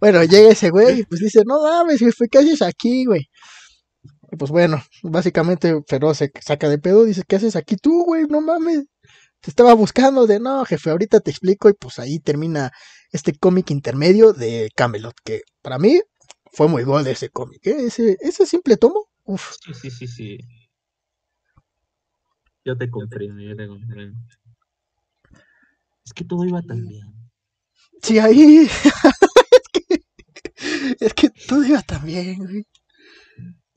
Bueno, 0.00 0.22
llega 0.24 0.50
ese 0.50 0.70
güey 0.70 1.00
y 1.00 1.04
pues 1.04 1.20
dice, 1.20 1.42
no 1.46 1.62
mames, 1.62 1.98
jefe, 2.00 2.28
¿qué 2.30 2.38
haces 2.38 2.62
aquí, 2.62 3.04
güey? 3.04 3.28
Y 4.32 4.36
pues 4.36 4.50
bueno, 4.50 4.82
básicamente 5.02 5.80
Feroz 5.86 6.18
se 6.18 6.32
saca 6.40 6.68
de 6.68 6.78
pedo, 6.78 7.04
dice, 7.04 7.22
¿qué 7.26 7.36
haces 7.36 7.56
aquí 7.56 7.76
tú, 7.76 8.04
güey? 8.04 8.24
No 8.28 8.40
mames. 8.40 8.84
Te 9.40 9.50
estaba 9.50 9.74
buscando 9.74 10.26
de, 10.26 10.40
no, 10.40 10.64
jefe, 10.64 10.90
ahorita 10.90 11.20
te 11.20 11.30
explico 11.30 11.68
y 11.68 11.74
pues 11.74 11.98
ahí 11.98 12.18
termina 12.20 12.72
este 13.12 13.34
cómic 13.38 13.70
intermedio 13.70 14.32
de 14.32 14.70
Camelot, 14.76 15.14
que 15.24 15.42
para 15.62 15.78
mí 15.78 16.00
fue 16.52 16.68
muy 16.68 16.84
gol 16.84 17.04
de 17.04 17.12
ese 17.12 17.30
cómic, 17.30 17.66
¿eh? 17.66 17.86
Ese, 17.86 18.16
ese 18.20 18.46
simple 18.46 18.76
tomo, 18.76 19.08
uf, 19.24 19.52
Sí, 19.64 19.74
sí, 19.74 19.90
sí, 19.90 20.06
sí. 20.08 20.38
Yo 22.66 22.76
te 22.76 22.90
comprendo, 22.90 23.40
yo 23.40 23.56
te 23.56 23.66
comprendo. 23.66 24.18
Es 26.06 26.12
que 26.14 26.24
todo 26.24 26.44
iba 26.44 26.62
tan 26.62 26.86
bien. 26.86 27.02
Sí, 28.02 28.18
ahí. 28.18 28.68
es, 29.50 29.68
que, 29.72 30.00
es 31.00 31.14
que 31.14 31.30
todo 31.48 31.64
iba 31.64 31.82
tan 31.82 32.04
bien, 32.06 32.38
güey. 32.38 32.64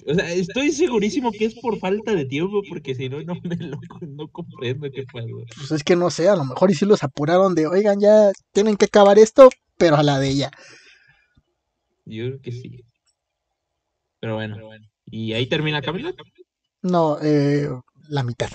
O 0.08 0.14
sea, 0.14 0.32
estoy 0.32 0.72
segurísimo 0.72 1.32
que 1.32 1.46
es 1.46 1.56
por 1.56 1.78
falta 1.80 2.14
de 2.14 2.26
tiempo, 2.26 2.62
porque 2.70 2.96
si 2.96 3.10
no, 3.10 3.22
no 3.22 3.36
me 3.44 3.56
lo 3.58 3.78
no 4.08 4.28
comprendo 4.30 4.90
qué 4.92 5.04
pasó. 5.12 5.28
Pues 5.56 5.72
es 5.72 5.84
que 5.84 5.96
no 5.96 6.10
sé, 6.10 6.30
a 6.30 6.36
lo 6.36 6.46
mejor 6.46 6.72
y 6.72 6.76
sí 6.76 6.86
los 6.86 7.04
apuraron 7.04 7.54
de, 7.54 7.68
oigan, 7.68 8.00
ya 8.00 8.32
tienen 8.54 8.78
que 8.78 8.86
acabar 8.86 9.20
esto, 9.20 9.50
pero 9.78 9.98
a 9.98 10.04
la 10.04 10.20
de 10.20 10.30
ella. 10.30 10.52
Yo 12.06 12.28
creo 12.28 12.42
que 12.42 12.52
sí. 12.52 12.86
Pero 14.20 14.36
bueno, 14.36 14.58
y 15.06 15.34
ahí 15.34 15.48
termina 15.48 15.82
Camila. 15.82 16.14
No, 16.82 17.18
eh, 17.22 17.70
la 18.08 18.24
mitad. 18.24 18.50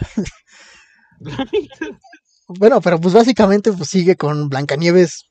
Bueno, 2.48 2.80
pero 2.80 3.00
pues 3.00 3.14
básicamente 3.14 3.72
pues 3.72 3.88
sigue 3.88 4.16
con 4.16 4.48
Blancanieves 4.48 5.30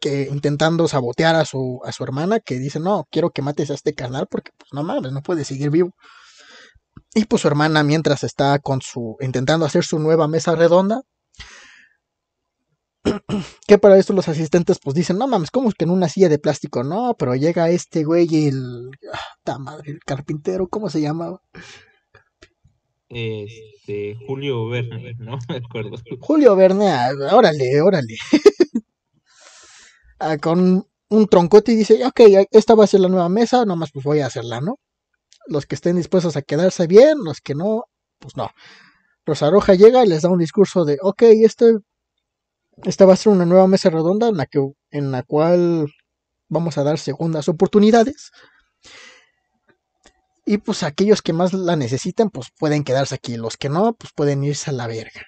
que 0.00 0.28
intentando 0.30 0.88
sabotear 0.88 1.36
a 1.36 1.44
su, 1.44 1.80
a 1.84 1.92
su 1.92 2.04
hermana, 2.04 2.40
que 2.40 2.58
dice, 2.58 2.80
no, 2.80 3.06
quiero 3.10 3.30
que 3.30 3.42
mates 3.42 3.70
a 3.70 3.74
este 3.74 3.94
carnal 3.94 4.26
porque 4.30 4.50
pues 4.58 4.72
no 4.72 4.82
mames, 4.82 5.12
no 5.12 5.22
puede 5.22 5.44
seguir 5.44 5.70
vivo. 5.70 5.90
Y 7.14 7.24
pues 7.26 7.42
su 7.42 7.48
hermana 7.48 7.82
mientras 7.82 8.24
está 8.24 8.58
con 8.58 8.80
su, 8.82 9.16
intentando 9.20 9.66
hacer 9.66 9.84
su 9.84 9.98
nueva 9.98 10.28
mesa 10.28 10.54
redonda, 10.54 11.02
que 13.66 13.78
para 13.78 13.98
esto 13.98 14.12
los 14.12 14.28
asistentes 14.28 14.78
pues 14.82 14.94
dicen, 14.94 15.18
no 15.18 15.26
mames, 15.26 15.50
¿cómo 15.50 15.68
es 15.68 15.74
que 15.74 15.84
en 15.84 15.90
una 15.90 16.08
silla 16.08 16.28
de 16.28 16.38
plástico? 16.38 16.84
No, 16.84 17.14
pero 17.18 17.34
llega 17.34 17.70
este 17.70 18.04
güey 18.04 18.26
y 18.30 18.48
el, 18.48 18.90
ah, 19.12 19.18
ta 19.44 19.58
madre, 19.58 19.92
el 19.92 20.00
carpintero, 20.00 20.68
¿cómo 20.68 20.90
se 20.90 21.00
llama? 21.00 21.38
Este, 23.14 24.16
Julio 24.26 24.68
Verne, 24.68 25.14
no 25.18 25.38
me 25.48 25.56
acuerdo. 25.56 25.96
Julio 26.20 26.56
Verne, 26.56 26.90
ah, 26.90 27.10
órale, 27.32 27.80
órale. 27.80 28.16
Ah, 30.24 30.38
con 30.38 30.86
un 31.08 31.26
troncote 31.26 31.72
y 31.72 31.74
dice, 31.74 32.06
ok, 32.06 32.20
esta 32.52 32.76
va 32.76 32.84
a 32.84 32.86
ser 32.86 33.00
la 33.00 33.08
nueva 33.08 33.28
mesa, 33.28 33.64
nomás 33.64 33.90
pues 33.90 34.04
voy 34.04 34.20
a 34.20 34.26
hacerla, 34.26 34.60
¿no? 34.60 34.78
los 35.46 35.66
que 35.66 35.74
estén 35.74 35.96
dispuestos 35.96 36.36
a 36.36 36.42
quedarse 36.42 36.86
bien, 36.86 37.18
los 37.22 37.40
que 37.40 37.54
no, 37.54 37.84
pues 38.18 38.36
no. 38.36 38.50
Rosaroja 39.26 39.74
llega 39.74 40.04
y 40.04 40.08
les 40.08 40.22
da 40.22 40.30
un 40.30 40.38
discurso 40.38 40.84
de, 40.84 40.98
ok, 41.00 41.22
este, 41.22 41.78
esta 42.84 43.04
va 43.04 43.14
a 43.14 43.16
ser 43.16 43.32
una 43.32 43.46
nueva 43.46 43.68
mesa 43.68 43.90
redonda 43.90 44.28
en 44.28 44.36
la, 44.36 44.46
que, 44.46 44.60
en 44.90 45.12
la 45.12 45.22
cual 45.22 45.92
vamos 46.48 46.78
a 46.78 46.84
dar 46.84 46.98
segundas 46.98 47.48
oportunidades. 47.48 48.30
Y 50.44 50.58
pues 50.58 50.82
aquellos 50.82 51.22
que 51.22 51.32
más 51.32 51.52
la 51.52 51.76
necesitan, 51.76 52.30
pues 52.30 52.48
pueden 52.58 52.84
quedarse 52.84 53.14
aquí. 53.14 53.36
Los 53.36 53.56
que 53.56 53.68
no, 53.68 53.94
pues 53.94 54.12
pueden 54.14 54.42
irse 54.42 54.70
a 54.70 54.72
la 54.72 54.86
verga. 54.86 55.22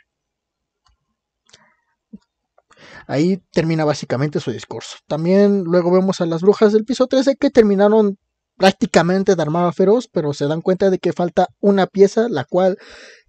Ahí 3.07 3.43
termina 3.53 3.85
básicamente 3.85 4.41
su 4.41 4.51
discurso. 4.51 4.97
También 5.07 5.65
luego 5.65 5.91
vemos 5.91 6.21
a 6.21 6.27
las 6.27 6.43
brujas 6.43 6.73
del 6.73 6.85
piso 6.85 7.07
13 7.07 7.37
que 7.37 7.51
terminaron 7.51 8.19
prácticamente 8.57 9.37
de 9.37 9.43
armada 9.43 9.73
feroz, 9.73 10.09
pero 10.11 10.33
se 10.33 10.47
dan 10.47 10.63
cuenta 10.63 10.91
de 10.91 10.99
que 10.99 11.13
falta 11.13 11.49
una 11.61 11.87
pieza, 11.87 12.29
la 12.29 12.45
cual 12.45 12.79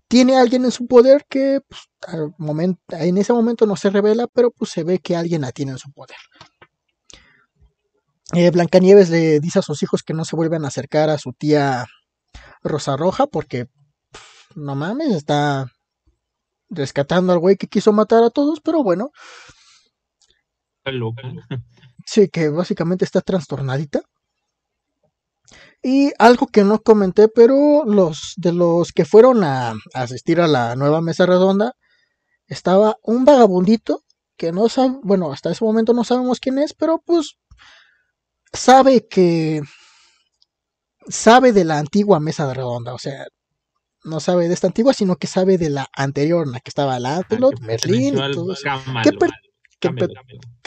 tiene 0.07 0.37
alguien 0.37 0.65
en 0.65 0.71
su 0.71 0.87
poder 0.87 1.25
que 1.27 1.61
pues, 1.67 1.81
al 2.07 2.33
momento, 2.37 2.79
en 2.91 3.17
ese 3.17 3.33
momento 3.33 3.65
no 3.65 3.75
se 3.75 3.89
revela, 3.89 4.27
pero 4.27 4.51
pues 4.51 4.71
se 4.71 4.83
ve 4.83 4.99
que 4.99 5.15
alguien 5.15 5.41
la 5.41 5.51
tiene 5.51 5.73
en 5.73 5.77
su 5.79 5.91
poder. 5.91 6.17
Eh, 8.33 8.49
Blancanieves 8.51 9.09
le 9.09 9.39
dice 9.39 9.59
a 9.59 9.61
sus 9.61 9.83
hijos 9.83 10.03
que 10.03 10.13
no 10.13 10.25
se 10.25 10.35
vuelvan 10.35 10.65
a 10.65 10.69
acercar 10.69 11.09
a 11.09 11.17
su 11.17 11.33
tía 11.33 11.85
Rosa 12.63 12.97
Roja 12.97 13.27
porque 13.27 13.67
no 14.55 14.75
mames, 14.75 15.13
está 15.13 15.67
rescatando 16.69 17.33
al 17.33 17.39
güey 17.39 17.55
que 17.55 17.67
quiso 17.67 17.93
matar 17.93 18.23
a 18.23 18.29
todos, 18.29 18.59
pero 18.61 18.83
bueno. 18.83 19.11
Sí, 22.07 22.29
que 22.29 22.49
básicamente 22.49 23.03
está 23.03 23.19
trastornadita. 23.21 24.03
Y 25.81 26.11
algo 26.19 26.45
que 26.45 26.63
no 26.63 26.79
comenté, 26.79 27.27
pero 27.27 27.83
los 27.83 28.33
de 28.37 28.53
los 28.53 28.91
que 28.91 29.05
fueron 29.05 29.43
a, 29.43 29.73
asistir 29.95 30.39
a 30.39 30.47
la 30.47 30.75
nueva 30.75 31.01
mesa 31.01 31.25
redonda, 31.25 31.73
estaba 32.47 32.97
un 33.01 33.25
vagabundito 33.25 34.03
que 34.37 34.51
no 34.51 34.69
sabe, 34.69 34.99
bueno, 35.01 35.31
hasta 35.31 35.49
ese 35.51 35.65
momento 35.65 35.93
no 35.93 36.03
sabemos 36.03 36.39
quién 36.39 36.59
es, 36.59 36.75
pero 36.75 37.01
pues 37.03 37.39
sabe 38.55 39.07
que 39.07 39.61
sabe 41.07 41.51
de 41.53 41.65
la 41.65 41.79
antigua 41.79 42.19
mesa 42.19 42.51
redonda, 42.53 42.93
o 42.93 42.99
sea, 42.99 43.25
no 44.03 44.19
sabe 44.19 44.47
de 44.47 44.53
esta 44.53 44.67
antigua, 44.67 44.93
sino 44.93 45.15
que 45.17 45.27
sabe 45.27 45.57
de 45.57 45.69
la 45.69 45.87
anterior, 45.95 46.45
en 46.45 46.53
la 46.53 46.59
que 46.59 46.69
estaba 46.69 46.99
Lancelot, 46.99 47.59
Merlín 47.61 48.15
y 48.15 48.31
todo 48.33 48.53
eso. 48.53 48.69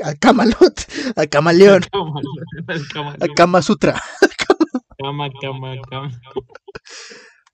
Al 0.02 0.18
Camalot, 0.18 0.80
al 1.16 1.28
Camaleón, 1.28 1.82
al 3.20 3.34
Kama 3.34 3.62
Sutra. 3.62 4.00
Cama, 4.98 5.28
cama, 5.40 5.74
cama. 5.88 6.10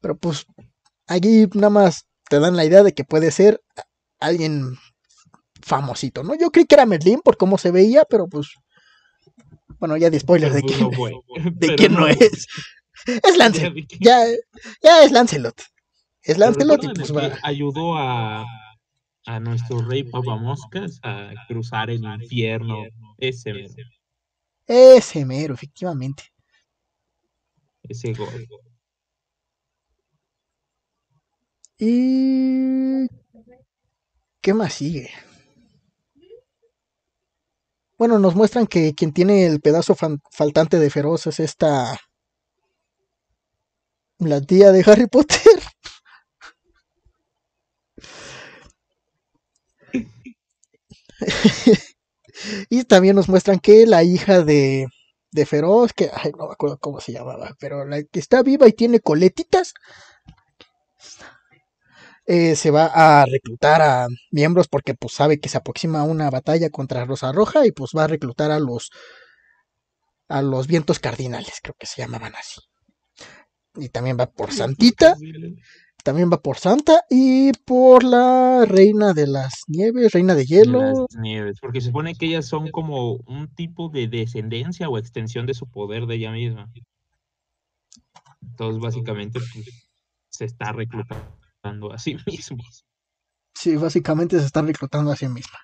Pero 0.01 0.17
pues 0.17 0.47
aquí 1.07 1.47
nada 1.55 1.71
más 1.71 2.07
te 2.29 2.41
dan 2.41 2.57
la 2.57 2.65
idea 2.65 2.83
de 2.83 2.93
que 2.95 3.05
puede 3.05 3.31
ser 3.31 3.63
alguien 4.21 4.79
famosito, 5.63 6.23
¿no? 6.23 6.35
Yo 6.35 6.51
creí 6.51 6.65
que 6.67 6.75
era 6.75 6.87
Merlín 6.87 7.21
por 7.23 7.37
cómo 7.37 7.59
se 7.59 7.71
veía, 7.71 8.05
pero 8.09 8.27
pues 8.27 8.55
bueno, 9.87 9.97
ya 9.97 10.11
de 10.11 10.21
spoilers 10.21 10.55
de 10.55 10.63
quién, 10.63 10.91
de 11.55 11.75
quién 11.77 11.93
no, 11.95 12.07
es. 12.07 12.47
Es 13.07 13.37
Lancelot. 13.39 13.75
Ya, 14.01 14.25
ya 14.83 15.05
es 15.05 15.13
Lancelot. 15.13 15.63
Es 16.23 16.39
Lancelot 16.39 16.85
y 16.85 16.89
pues 16.89 17.15
va. 17.15 17.39
Ayudó 17.43 17.97
a, 17.97 18.45
a 19.27 19.41
nuestro 19.41 19.83
rey 19.83 20.05
Moscas 20.05 21.01
a 21.03 21.33
cruzar 21.49 21.91
el 21.91 22.05
infierno. 22.05 22.85
Ese 23.19 23.53
mero. 23.53 23.75
Ese 24.67 25.25
mero, 25.25 25.55
efectivamente 25.55 26.35
ese 27.89 28.13
gol. 28.13 28.49
¿Y 31.79 33.07
qué 34.41 34.55
más 34.55 34.75
sigue? 34.75 35.11
Bueno, 38.05 38.19
nos 38.19 38.35
muestran 38.35 38.67
que 38.67 38.93
quien 38.95 39.15
tiene 39.15 39.47
el 39.47 39.63
pedazo 39.63 39.97
faltante 40.31 40.79
de 40.79 40.91
Feroz 40.91 41.27
es 41.27 41.41
esta... 41.41 41.99
La 44.19 44.43
tía 44.43 44.73
de 44.73 44.85
Harry 44.87 45.07
Potter. 45.07 45.39
y 52.69 52.85
también 52.85 53.17
nos 53.17 53.31
muestran 53.31 53.59
que 53.59 53.87
la 53.87 54.05
hija 54.05 54.43
de, 54.43 54.87
de 55.31 55.47
Feroz, 55.47 55.95
que 55.95 56.11
ay, 56.13 56.33
no 56.37 56.49
me 56.49 56.53
acuerdo 56.53 56.77
cómo 56.79 57.01
se 57.01 57.13
llamaba, 57.13 57.57
pero 57.59 57.87
la 57.87 58.03
que 58.03 58.21
está 58.21 58.43
viva 58.43 58.69
y 58.69 58.75
tiene 58.75 59.01
coletitas, 59.01 59.73
eh, 62.27 62.57
se 62.57 62.71
va 62.71 62.87
a 62.87 63.25
reclutar 63.27 63.83
a 63.83 64.07
miembros 64.31 64.69
porque 64.69 64.95
pues 64.95 65.15
sabe 65.15 65.41
que 65.41 65.49
se 65.49 65.59
aproxima 65.59 66.05
una 66.05 66.31
batalla 66.31 66.71
contra 66.71 67.05
Rosa 67.05 67.33
Roja 67.33 67.67
y 67.67 67.73
pues 67.73 67.93
va 67.97 68.05
a 68.05 68.09
reclutar 68.09 68.51
a 68.51 68.59
los 68.59 68.91
a 70.29 70.41
los 70.41 70.67
vientos 70.67 70.99
cardinales, 70.99 71.61
creo 71.63 71.77
que 71.79 71.87
se 71.87 72.01
llamaban 72.01 72.35
así. 72.35 72.61
Y 73.77 73.89
también 73.91 74.17
va 74.19 74.27
por 74.27 74.53
Santita 74.53 75.17
también 76.05 76.31
va 76.31 76.41
por 76.43 76.59
Santa 76.59 77.01
y 77.09 77.53
por 77.65 78.05
la 78.05 78.67
Reina 78.69 79.15
de 79.15 79.27
las 79.27 79.63
Nieves, 79.69 80.13
Reina 80.13 80.35
de 80.35 80.45
Hielo. 80.45 81.07
nieves, 81.19 81.59
porque 81.61 81.81
se 81.81 81.87
supone 81.87 82.15
que 82.15 82.27
ellas 82.27 82.47
son 82.47 82.71
como 82.71 83.15
un 83.27 83.49
tipo 83.55 83.89
de 83.89 84.07
descendencia 84.07 84.89
o 84.91 84.99
extensión 84.99 85.47
de 85.47 85.55
su 85.55 85.67
poder 85.67 86.05
de 86.05 86.17
ella 86.17 86.31
misma. 86.31 86.71
Entonces, 88.43 88.83
básicamente, 88.83 89.41
pues, 89.41 89.67
se 90.29 90.45
está 90.45 90.73
reclutando 90.73 91.39
a 91.65 91.99
sí 91.99 92.17
mismo. 92.27 92.63
Sí, 93.55 93.77
básicamente 93.77 94.39
se 94.39 94.47
está 94.47 94.63
reclutando 94.63 95.11
a 95.13 95.17
sí 95.17 95.29
misma. 95.29 95.59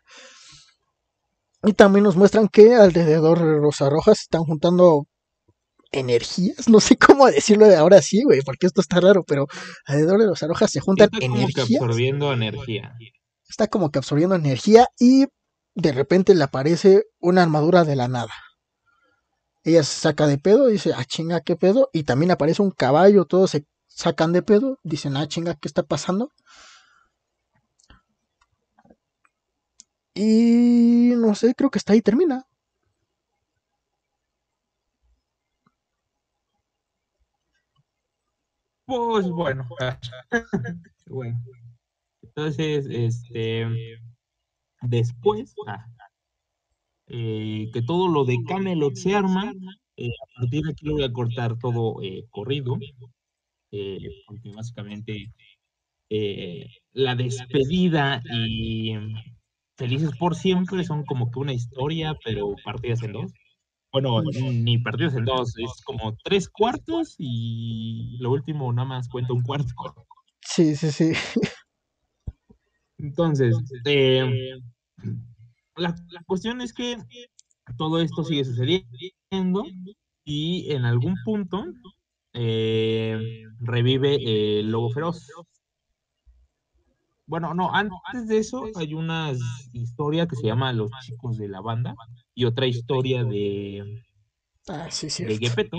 Y 1.63 1.73
también 1.75 2.05
nos 2.05 2.17
muestran 2.17 2.49
que 2.49 2.75
alrededor 2.75 3.39
de 3.39 3.59
Rosa 3.59 3.91
Rojas 3.91 4.21
están 4.21 4.45
juntando 4.45 5.07
energías, 5.93 6.69
no 6.69 6.81
sé 6.81 6.97
cómo 6.97 7.27
decirlo 7.27 7.67
de 7.67 7.77
ahora 7.77 8.01
sí, 8.01 8.23
güey, 8.23 8.43
porque 8.43 8.67
esto 8.67 8.81
está 8.81 9.01
raro, 9.01 9.25
pero 9.25 9.47
alrededor 9.87 10.21
de 10.21 10.27
los 10.27 10.43
arojas 10.43 10.71
se 10.71 10.81
juntan 10.81 11.11
está 11.13 11.27
como 11.27 11.47
que 11.49 11.61
absorbiendo 11.61 12.33
energía. 12.33 12.97
Está 13.49 13.67
como 13.67 13.91
que 13.91 13.99
absorbiendo 13.99 14.37
energía 14.37 14.87
y 14.99 15.27
de 15.75 15.93
repente 15.93 16.35
le 16.35 16.45
aparece 16.45 17.05
una 17.19 17.43
armadura 17.43 17.85
de 17.85 17.97
la 17.97 18.09
nada. 18.09 18.33
Ella 19.63 19.83
se 19.83 20.01
saca 20.01 20.27
de 20.27 20.39
pedo, 20.39 20.69
dice, 20.69 20.93
ah, 20.97 21.05
chinga, 21.05 21.41
qué 21.41 21.57
pedo, 21.57 21.91
y 21.93 22.05
también 22.05 22.31
aparece 22.31 22.63
un 22.63 22.71
caballo, 22.71 23.27
todos 23.27 23.51
se 23.51 23.67
sacan 23.91 24.33
de 24.33 24.43
pedo, 24.43 24.79
dicen, 24.83 25.17
ah, 25.17 25.29
chinga, 25.29 25.57
¿qué 25.57 25.69
está 25.69 25.83
pasando? 25.85 26.31
Y 30.15 31.13
no 31.17 31.35
sé, 31.35 31.55
creo 31.55 31.71
que 31.71 31.79
está 31.79 31.93
ahí 31.95 32.03
termina. 32.03 32.47
Pues 38.87 39.29
bueno. 39.31 39.69
bueno. 41.07 41.41
Entonces, 42.23 42.87
este. 42.91 43.67
Después, 44.83 45.55
ah, 45.67 45.87
eh, 47.09 47.71
que 47.73 47.83
todo 47.83 48.09
lo 48.09 48.25
de 48.25 48.39
Camelot 48.49 48.95
se 48.95 49.15
arma, 49.15 49.53
eh, 49.97 50.09
a 50.09 50.41
partir 50.41 50.65
de 50.65 50.73
aquí 50.73 50.89
voy 50.89 51.05
a 51.05 51.13
cortar 51.13 51.59
todo 51.59 52.03
eh, 52.03 52.27
corrido, 52.31 52.79
porque 54.27 54.51
básicamente 54.55 55.33
la 56.93 57.15
despedida 57.15 58.23
y 58.33 58.95
Felices 59.81 60.11
por 60.19 60.37
siempre 60.37 60.85
son 60.85 61.07
como 61.07 61.31
que 61.31 61.39
una 61.39 61.55
historia, 61.55 62.15
pero 62.23 62.55
partidas 62.63 63.03
en 63.03 63.13
dos. 63.15 63.33
Bueno, 63.91 64.21
ni 64.53 64.77
partidos 64.77 65.15
en 65.15 65.25
dos, 65.25 65.55
es 65.57 65.83
como 65.87 66.15
tres 66.23 66.51
cuartos 66.51 67.15
y 67.17 68.19
lo 68.21 68.31
último 68.31 68.71
nada 68.75 68.87
más 68.87 69.09
cuenta 69.09 69.33
un 69.33 69.43
cuarto. 69.43 69.73
Sí, 70.43 70.77
sí, 70.77 70.93
sí. 70.93 71.13
Entonces, 72.99 73.57
eh, 73.87 74.61
la, 75.77 75.95
cuestión 76.27 76.61
es 76.61 76.75
que 76.75 76.99
todo 77.79 78.03
esto 78.03 78.23
sigue 78.23 78.45
sucediendo 78.45 79.65
y 80.27 80.71
en 80.73 80.85
algún 80.85 81.15
punto 81.25 81.65
eh, 82.33 83.19
revive 83.61 84.61
el 84.61 84.71
lobo 84.71 84.91
feroz. 84.91 85.27
Bueno, 87.27 87.55
no, 87.55 87.73
antes 87.73 88.27
de 88.27 88.39
eso 88.39 88.65
hay 88.75 88.95
una 88.95 89.33
historia 89.73 90.27
que 90.27 90.37
se 90.37 90.47
llama 90.47 90.73
Los 90.73 90.91
chicos 91.05 91.39
de 91.39 91.49
la 91.49 91.61
banda 91.61 91.95
y 92.35 92.45
otra 92.45 92.67
historia 92.67 93.23
de, 93.23 94.03
ah, 94.69 94.89
de 95.19 95.39
Gepetto. 95.39 95.79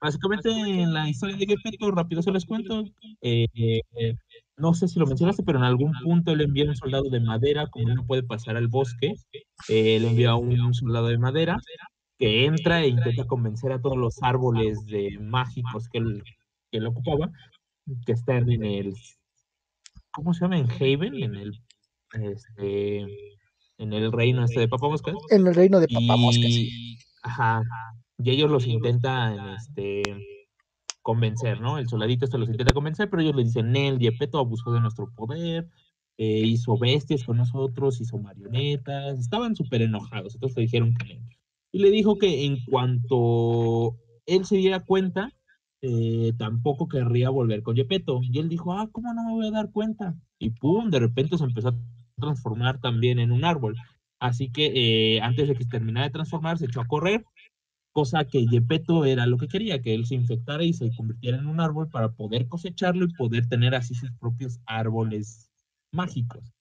Básicamente 0.00 0.50
en 0.50 0.92
la 0.92 1.08
historia 1.08 1.36
de 1.36 1.46
Gepetto, 1.46 1.90
rápido 1.90 2.22
se 2.22 2.30
les 2.30 2.44
cuento, 2.44 2.84
eh, 3.20 3.48
no 4.56 4.74
sé 4.74 4.86
si 4.86 5.00
lo 5.00 5.06
mencionaste, 5.06 5.42
pero 5.42 5.58
en 5.58 5.64
algún 5.64 5.92
punto 6.04 6.32
él 6.32 6.40
envía 6.42 6.68
un 6.68 6.76
soldado 6.76 7.10
de 7.10 7.20
madera, 7.20 7.66
como 7.66 7.88
no 7.88 8.06
puede 8.06 8.22
pasar 8.22 8.56
al 8.56 8.68
bosque, 8.68 9.14
eh, 9.68 9.96
él 9.96 10.04
envía 10.04 10.36
un, 10.36 10.60
un 10.60 10.74
soldado 10.74 11.08
de 11.08 11.18
madera 11.18 11.56
que 12.22 12.44
entra 12.44 12.84
e 12.84 12.86
intenta 12.86 13.24
convencer 13.24 13.72
a 13.72 13.80
todos 13.80 13.96
los 13.96 14.22
árboles 14.22 14.86
de 14.86 15.18
mágicos 15.18 15.88
que 15.88 15.98
él 15.98 16.22
que 16.70 16.78
él 16.78 16.86
ocupaba, 16.86 17.32
que 18.06 18.12
está 18.12 18.36
en 18.36 18.64
el, 18.64 18.94
¿cómo 20.12 20.32
se 20.32 20.42
llama? 20.42 20.56
En 20.56 20.70
Haven, 20.70 21.20
en 21.20 21.34
el, 21.34 21.60
este, 22.12 23.00
en 23.78 23.92
el 23.92 24.12
reino 24.12 24.44
este 24.44 24.60
de 24.60 24.68
Papamoscas. 24.68 25.16
En 25.30 25.48
el 25.48 25.52
reino 25.52 25.80
de 25.80 25.88
Papamoscas, 25.88 26.48
y, 26.48 26.96
Ajá, 27.24 27.64
y 28.18 28.30
ellos 28.30 28.48
los 28.48 28.68
intentan, 28.68 29.56
este, 29.56 30.02
convencer, 31.02 31.60
¿no? 31.60 31.76
El 31.76 31.88
soldadito 31.88 32.24
este 32.24 32.38
los 32.38 32.48
intenta 32.48 32.72
convencer, 32.72 33.10
pero 33.10 33.22
ellos 33.22 33.34
le 33.34 33.42
dicen, 33.42 33.72
Nel, 33.72 33.98
Yepeto 33.98 34.38
abusó 34.38 34.70
de 34.70 34.80
nuestro 34.80 35.12
poder, 35.16 35.68
eh, 36.18 36.42
hizo 36.46 36.78
bestias 36.78 37.24
con 37.24 37.38
nosotros, 37.38 38.00
hizo 38.00 38.16
marionetas, 38.18 39.18
estaban 39.18 39.56
súper 39.56 39.82
enojados, 39.82 40.36
entonces 40.36 40.56
le 40.56 40.62
dijeron 40.62 40.94
que 40.94 41.20
Y 41.72 41.78
le 41.78 41.90
dijo 41.90 42.18
que 42.18 42.44
en 42.44 42.62
cuanto 42.64 43.96
él 44.26 44.44
se 44.44 44.56
diera 44.56 44.80
cuenta, 44.80 45.32
eh, 45.80 46.32
tampoco 46.38 46.86
querría 46.86 47.30
volver 47.30 47.62
con 47.62 47.74
Yepeto. 47.74 48.20
Y 48.22 48.38
él 48.38 48.48
dijo, 48.48 48.72
ah, 48.72 48.88
¿cómo 48.92 49.12
no 49.14 49.24
me 49.24 49.32
voy 49.32 49.48
a 49.48 49.50
dar 49.50 49.72
cuenta? 49.72 50.14
Y 50.38 50.50
pum, 50.50 50.90
de 50.90 51.00
repente 51.00 51.38
se 51.38 51.44
empezó 51.44 51.68
a 51.68 51.78
transformar 52.16 52.80
también 52.80 53.18
en 53.18 53.32
un 53.32 53.44
árbol. 53.44 53.76
Así 54.20 54.50
que 54.50 55.16
eh, 55.16 55.20
antes 55.20 55.48
de 55.48 55.56
que 55.56 55.64
terminara 55.64 56.06
de 56.06 56.12
transformar, 56.12 56.58
se 56.58 56.66
echó 56.66 56.80
a 56.80 56.86
correr, 56.86 57.24
cosa 57.92 58.24
que 58.24 58.46
Yepeto 58.46 59.04
era 59.04 59.26
lo 59.26 59.38
que 59.38 59.48
quería, 59.48 59.82
que 59.82 59.94
él 59.94 60.06
se 60.06 60.14
infectara 60.14 60.62
y 60.64 60.72
se 60.72 60.94
convirtiera 60.94 61.38
en 61.38 61.46
un 61.46 61.60
árbol 61.60 61.88
para 61.88 62.12
poder 62.12 62.46
cosecharlo 62.48 63.06
y 63.06 63.14
poder 63.14 63.48
tener 63.48 63.74
así 63.74 63.94
sus 63.94 64.12
propios 64.12 64.60
árboles 64.66 65.50
mágicos. 65.90 66.52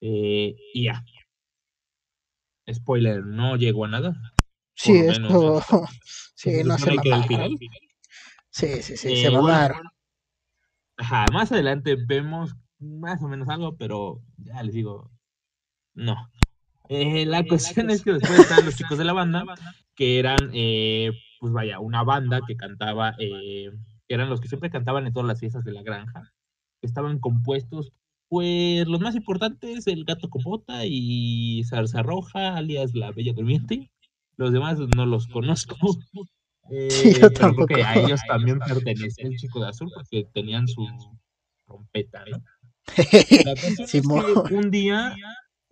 Eh, 0.00 0.56
y 0.74 0.84
ya. 0.84 1.04
Spoiler, 2.72 3.24
no 3.24 3.56
llegó 3.56 3.84
a 3.84 3.88
nada. 3.88 4.33
Sí, 4.74 4.96
esto. 4.96 5.62
sí, 6.34 6.62
no 6.64 6.78
se 6.78 6.94
mamaron. 6.94 7.56
Sí, 8.50 8.82
sí, 8.82 8.96
sí, 8.96 9.16
se 9.16 9.30
mamaron. 9.30 9.88
ajá, 10.96 11.26
más 11.32 11.50
adelante 11.52 11.96
vemos 11.96 12.54
más 12.78 13.22
o 13.22 13.28
menos 13.28 13.48
algo, 13.48 13.76
pero 13.76 14.20
ya 14.36 14.62
les 14.62 14.74
digo, 14.74 15.10
no. 15.94 16.16
Eh, 16.88 17.24
la 17.24 17.44
cuestión 17.44 17.90
es 17.90 18.02
que 18.02 18.12
después 18.12 18.38
están 18.38 18.64
los 18.64 18.76
chicos 18.76 18.98
de 18.98 19.04
la 19.04 19.12
banda, 19.12 19.44
que 19.94 20.18
eran, 20.18 20.50
eh, 20.52 21.12
pues 21.40 21.52
vaya, 21.52 21.80
una 21.80 22.02
banda 22.02 22.40
que 22.46 22.56
cantaba, 22.56 23.14
eh, 23.18 23.70
eran 24.08 24.28
los 24.28 24.40
que 24.40 24.48
siempre 24.48 24.70
cantaban 24.70 25.06
en 25.06 25.12
todas 25.12 25.26
las 25.26 25.40
fiestas 25.40 25.64
de 25.64 25.72
la 25.72 25.82
granja, 25.82 26.32
estaban 26.82 27.18
compuestos, 27.18 27.92
pues 28.28 28.86
los 28.86 29.00
más 29.00 29.14
importantes, 29.14 29.86
el 29.86 30.04
gato 30.04 30.28
con 30.28 30.42
bota 30.42 30.84
y 30.84 31.62
Zarza 31.64 32.02
Roja, 32.02 32.56
alias 32.56 32.94
la 32.94 33.12
Bella 33.12 33.32
Durmiente. 33.32 33.90
Los 34.36 34.52
demás 34.52 34.78
no 34.96 35.06
los 35.06 35.26
conozco. 35.28 35.76
sí, 36.88 37.14
yo 37.20 37.30
tampoco. 37.30 37.74
que 37.74 37.82
a 37.82 37.94
ellos 37.94 38.20
también 38.26 38.58
pertenece 38.58 39.22
el 39.22 39.36
chico 39.36 39.60
de 39.60 39.68
azul 39.68 39.90
porque 39.94 40.26
tenían 40.32 40.66
su 40.68 40.86
trompeta, 41.66 42.24
¿no? 42.30 42.42
un 44.50 44.70
día 44.70 45.16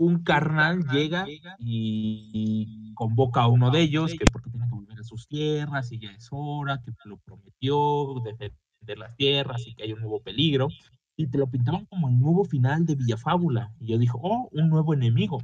un 0.02 0.22
carnal 0.22 0.84
llega 0.90 1.26
y, 1.58 2.92
convoca 2.94 3.42
a 3.42 3.48
uno 3.48 3.70
de 3.70 3.82
ellos, 3.82 4.12
que 4.12 4.24
porque 4.32 4.50
tiene 4.50 4.66
que 4.66 4.74
volver 4.74 4.98
a 4.98 5.04
sus 5.04 5.28
tierras 5.28 5.92
y 5.92 5.98
ya 5.98 6.10
es 6.10 6.28
hora, 6.30 6.80
que 6.84 6.92
lo 7.04 7.18
prometió 7.18 8.14
defender 8.24 8.98
las 8.98 9.16
tierras 9.16 9.66
y 9.66 9.74
que 9.74 9.84
hay 9.84 9.92
un 9.92 10.00
nuevo 10.00 10.20
peligro. 10.20 10.68
Y 11.16 11.28
te 11.28 11.38
lo 11.38 11.46
pintaban 11.48 11.86
como 11.86 12.08
el 12.08 12.18
nuevo 12.18 12.44
final 12.44 12.84
de 12.84 12.96
Villafábula. 12.96 13.72
Y 13.78 13.88
yo 13.88 13.98
dije, 13.98 14.14
oh, 14.20 14.48
un 14.50 14.68
nuevo 14.68 14.94
enemigo. 14.94 15.38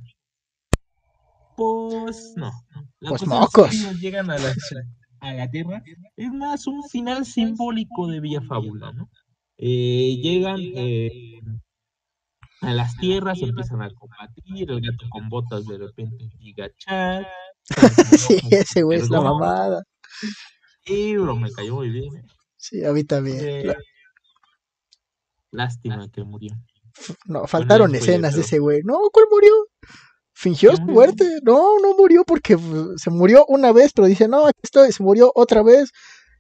Pues 1.59 2.35
no. 2.37 2.53
pues 3.01 3.27
mocos. 3.27 3.73
llegan 4.01 4.31
a 4.31 4.39
la, 4.39 4.55
a 5.19 5.33
la 5.33 5.51
tierra. 5.51 5.83
Es 6.15 6.33
más 6.33 6.69
un 6.69 6.85
final 6.85 7.27
simbólico 7.27 8.07
de 8.07 8.21
Villafábula, 8.21 8.93
¿no? 8.93 9.11
Eh, 9.57 10.21
llegan 10.23 10.61
eh, 10.61 11.41
a 12.61 12.73
las 12.75 12.97
tierras, 12.99 13.43
empiezan 13.43 13.83
a 13.83 13.91
combatir, 13.93 14.71
el 14.71 14.81
gato 14.81 15.07
con 15.11 15.29
botas 15.29 15.67
de 15.67 15.79
repente 15.79 16.31
llega 16.39 16.71
Chad. 16.77 17.25
sí, 18.17 18.39
ese 18.53 18.85
güey 18.85 19.01
es 19.01 19.11
la 19.11 19.21
mamada. 19.21 19.83
Sí, 20.85 21.17
bro, 21.17 21.35
me 21.35 21.51
cayó 21.51 21.75
muy 21.75 21.91
bien. 21.91 22.19
Eh. 22.19 22.27
Sí, 22.57 22.85
a 22.85 22.93
mí 22.93 23.03
también. 23.03 23.75
Lástima 25.51 26.09
que 26.09 26.23
murió. 26.23 26.53
No, 27.27 27.49
faltaron 27.49 27.97
escenas 27.97 28.37
de 28.37 28.43
ese 28.43 28.61
güey. 28.61 28.83
No, 28.85 29.01
¿cuál 29.13 29.27
murió? 29.29 29.51
Fingió 30.41 30.77
su 30.77 30.83
muerte. 30.83 31.25
No, 31.43 31.81
no 31.83 31.97
murió 31.97 32.23
porque 32.25 32.57
se 32.97 33.11
murió 33.11 33.45
una 33.49 33.73
vez, 33.73 33.93
pero 33.93 34.07
dice, 34.07 34.29
no, 34.29 34.47
aquí 34.47 34.61
estoy, 34.63 34.93
se 34.93 35.03
murió 35.03 35.33
otra 35.35 35.65
vez. 35.65 35.91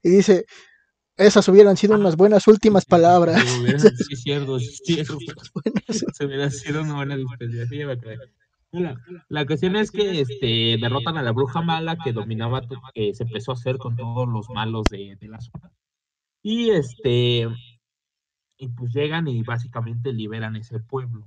Y 0.04 0.10
dice, 0.10 0.46
esas 1.16 1.48
hubieran 1.48 1.76
sido 1.76 1.96
unas 1.96 2.14
buenas 2.14 2.46
últimas 2.46 2.84
palabras. 2.84 3.42
Sí, 3.42 4.16
cierto, 4.22 4.60
cierto. 4.60 5.18
Se 6.14 6.24
hubiera 6.24 6.48
sido 6.48 6.82
una 6.82 6.94
buena 6.94 7.16
despedida. 7.16 7.66
La, 8.70 8.94
la 9.28 9.46
cuestión 9.46 9.74
es 9.74 9.90
que 9.90 10.20
este, 10.20 10.76
derrotan 10.80 11.16
a 11.16 11.22
la 11.22 11.32
bruja 11.32 11.60
mala 11.62 11.98
que 11.98 12.12
dominaba, 12.12 12.62
que 12.94 13.14
se 13.14 13.24
empezó 13.24 13.50
a 13.50 13.54
hacer 13.54 13.78
con 13.78 13.96
todos 13.96 14.28
los 14.28 14.48
malos 14.50 14.84
de, 14.92 15.16
de 15.20 15.26
la 15.26 15.40
zona. 15.40 15.72
Y 16.40 16.70
este, 16.70 17.48
y 18.58 18.68
pues 18.68 18.92
llegan 18.94 19.26
y 19.26 19.42
básicamente 19.42 20.12
liberan 20.12 20.54
ese 20.54 20.78
pueblo. 20.78 21.26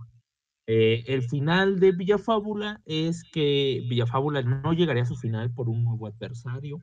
Eh, 0.67 1.03
el 1.07 1.23
final 1.23 1.79
de 1.79 1.91
Villafábula 1.91 2.81
es 2.85 3.23
que 3.23 3.83
Villafábula 3.89 4.41
no 4.43 4.73
llegaría 4.73 5.03
a 5.03 5.07
su 5.07 5.15
final 5.15 5.53
por 5.53 5.69
un 5.69 5.83
nuevo 5.83 6.07
adversario, 6.07 6.79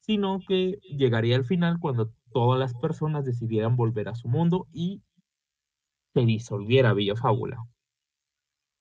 sino 0.00 0.40
que 0.46 0.78
llegaría 0.82 1.36
al 1.36 1.44
final 1.44 1.78
cuando 1.78 2.12
todas 2.32 2.58
las 2.58 2.74
personas 2.74 3.24
decidieran 3.24 3.76
volver 3.76 4.08
a 4.08 4.14
su 4.14 4.28
mundo 4.28 4.66
y 4.72 5.02
se 6.14 6.22
disolviera 6.22 6.94
Villafábula. 6.94 7.58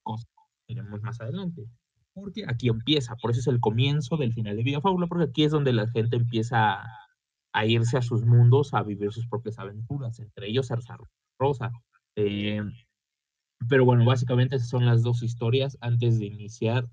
Cosa 0.03 0.27
que 0.67 0.73
veremos 0.73 1.01
más 1.01 1.21
adelante. 1.21 1.65
Porque 2.13 2.43
aquí 2.47 2.69
empieza, 2.69 3.15
por 3.15 3.31
eso 3.31 3.39
es 3.41 3.47
el 3.47 3.59
comienzo 3.59 4.17
del 4.17 4.33
final 4.33 4.57
de 4.57 4.63
Villafábula, 4.63 5.07
porque 5.07 5.25
aquí 5.25 5.43
es 5.43 5.51
donde 5.51 5.73
la 5.73 5.87
gente 5.87 6.17
empieza 6.17 6.81
a, 7.53 7.65
irse 7.65 7.97
a 7.97 8.01
sus 8.01 8.25
mundos 8.25 8.73
a 8.73 8.83
vivir 8.83 9.11
sus 9.11 9.27
propias 9.27 9.59
aventuras, 9.59 10.19
entre 10.19 10.47
ellos 10.47 10.67
Zarza 10.67 10.97
Rosa. 11.37 11.71
Eh, 12.15 12.61
pero 13.67 13.85
bueno, 13.85 14.05
básicamente 14.05 14.55
esas 14.55 14.69
son 14.69 14.85
las 14.85 15.03
dos 15.03 15.21
historias 15.23 15.77
antes 15.81 16.19
de 16.19 16.27
iniciar 16.27 16.87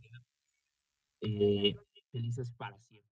eh, 1.20 1.76
Felices 2.10 2.50
para 2.50 2.78
siempre. 2.80 3.05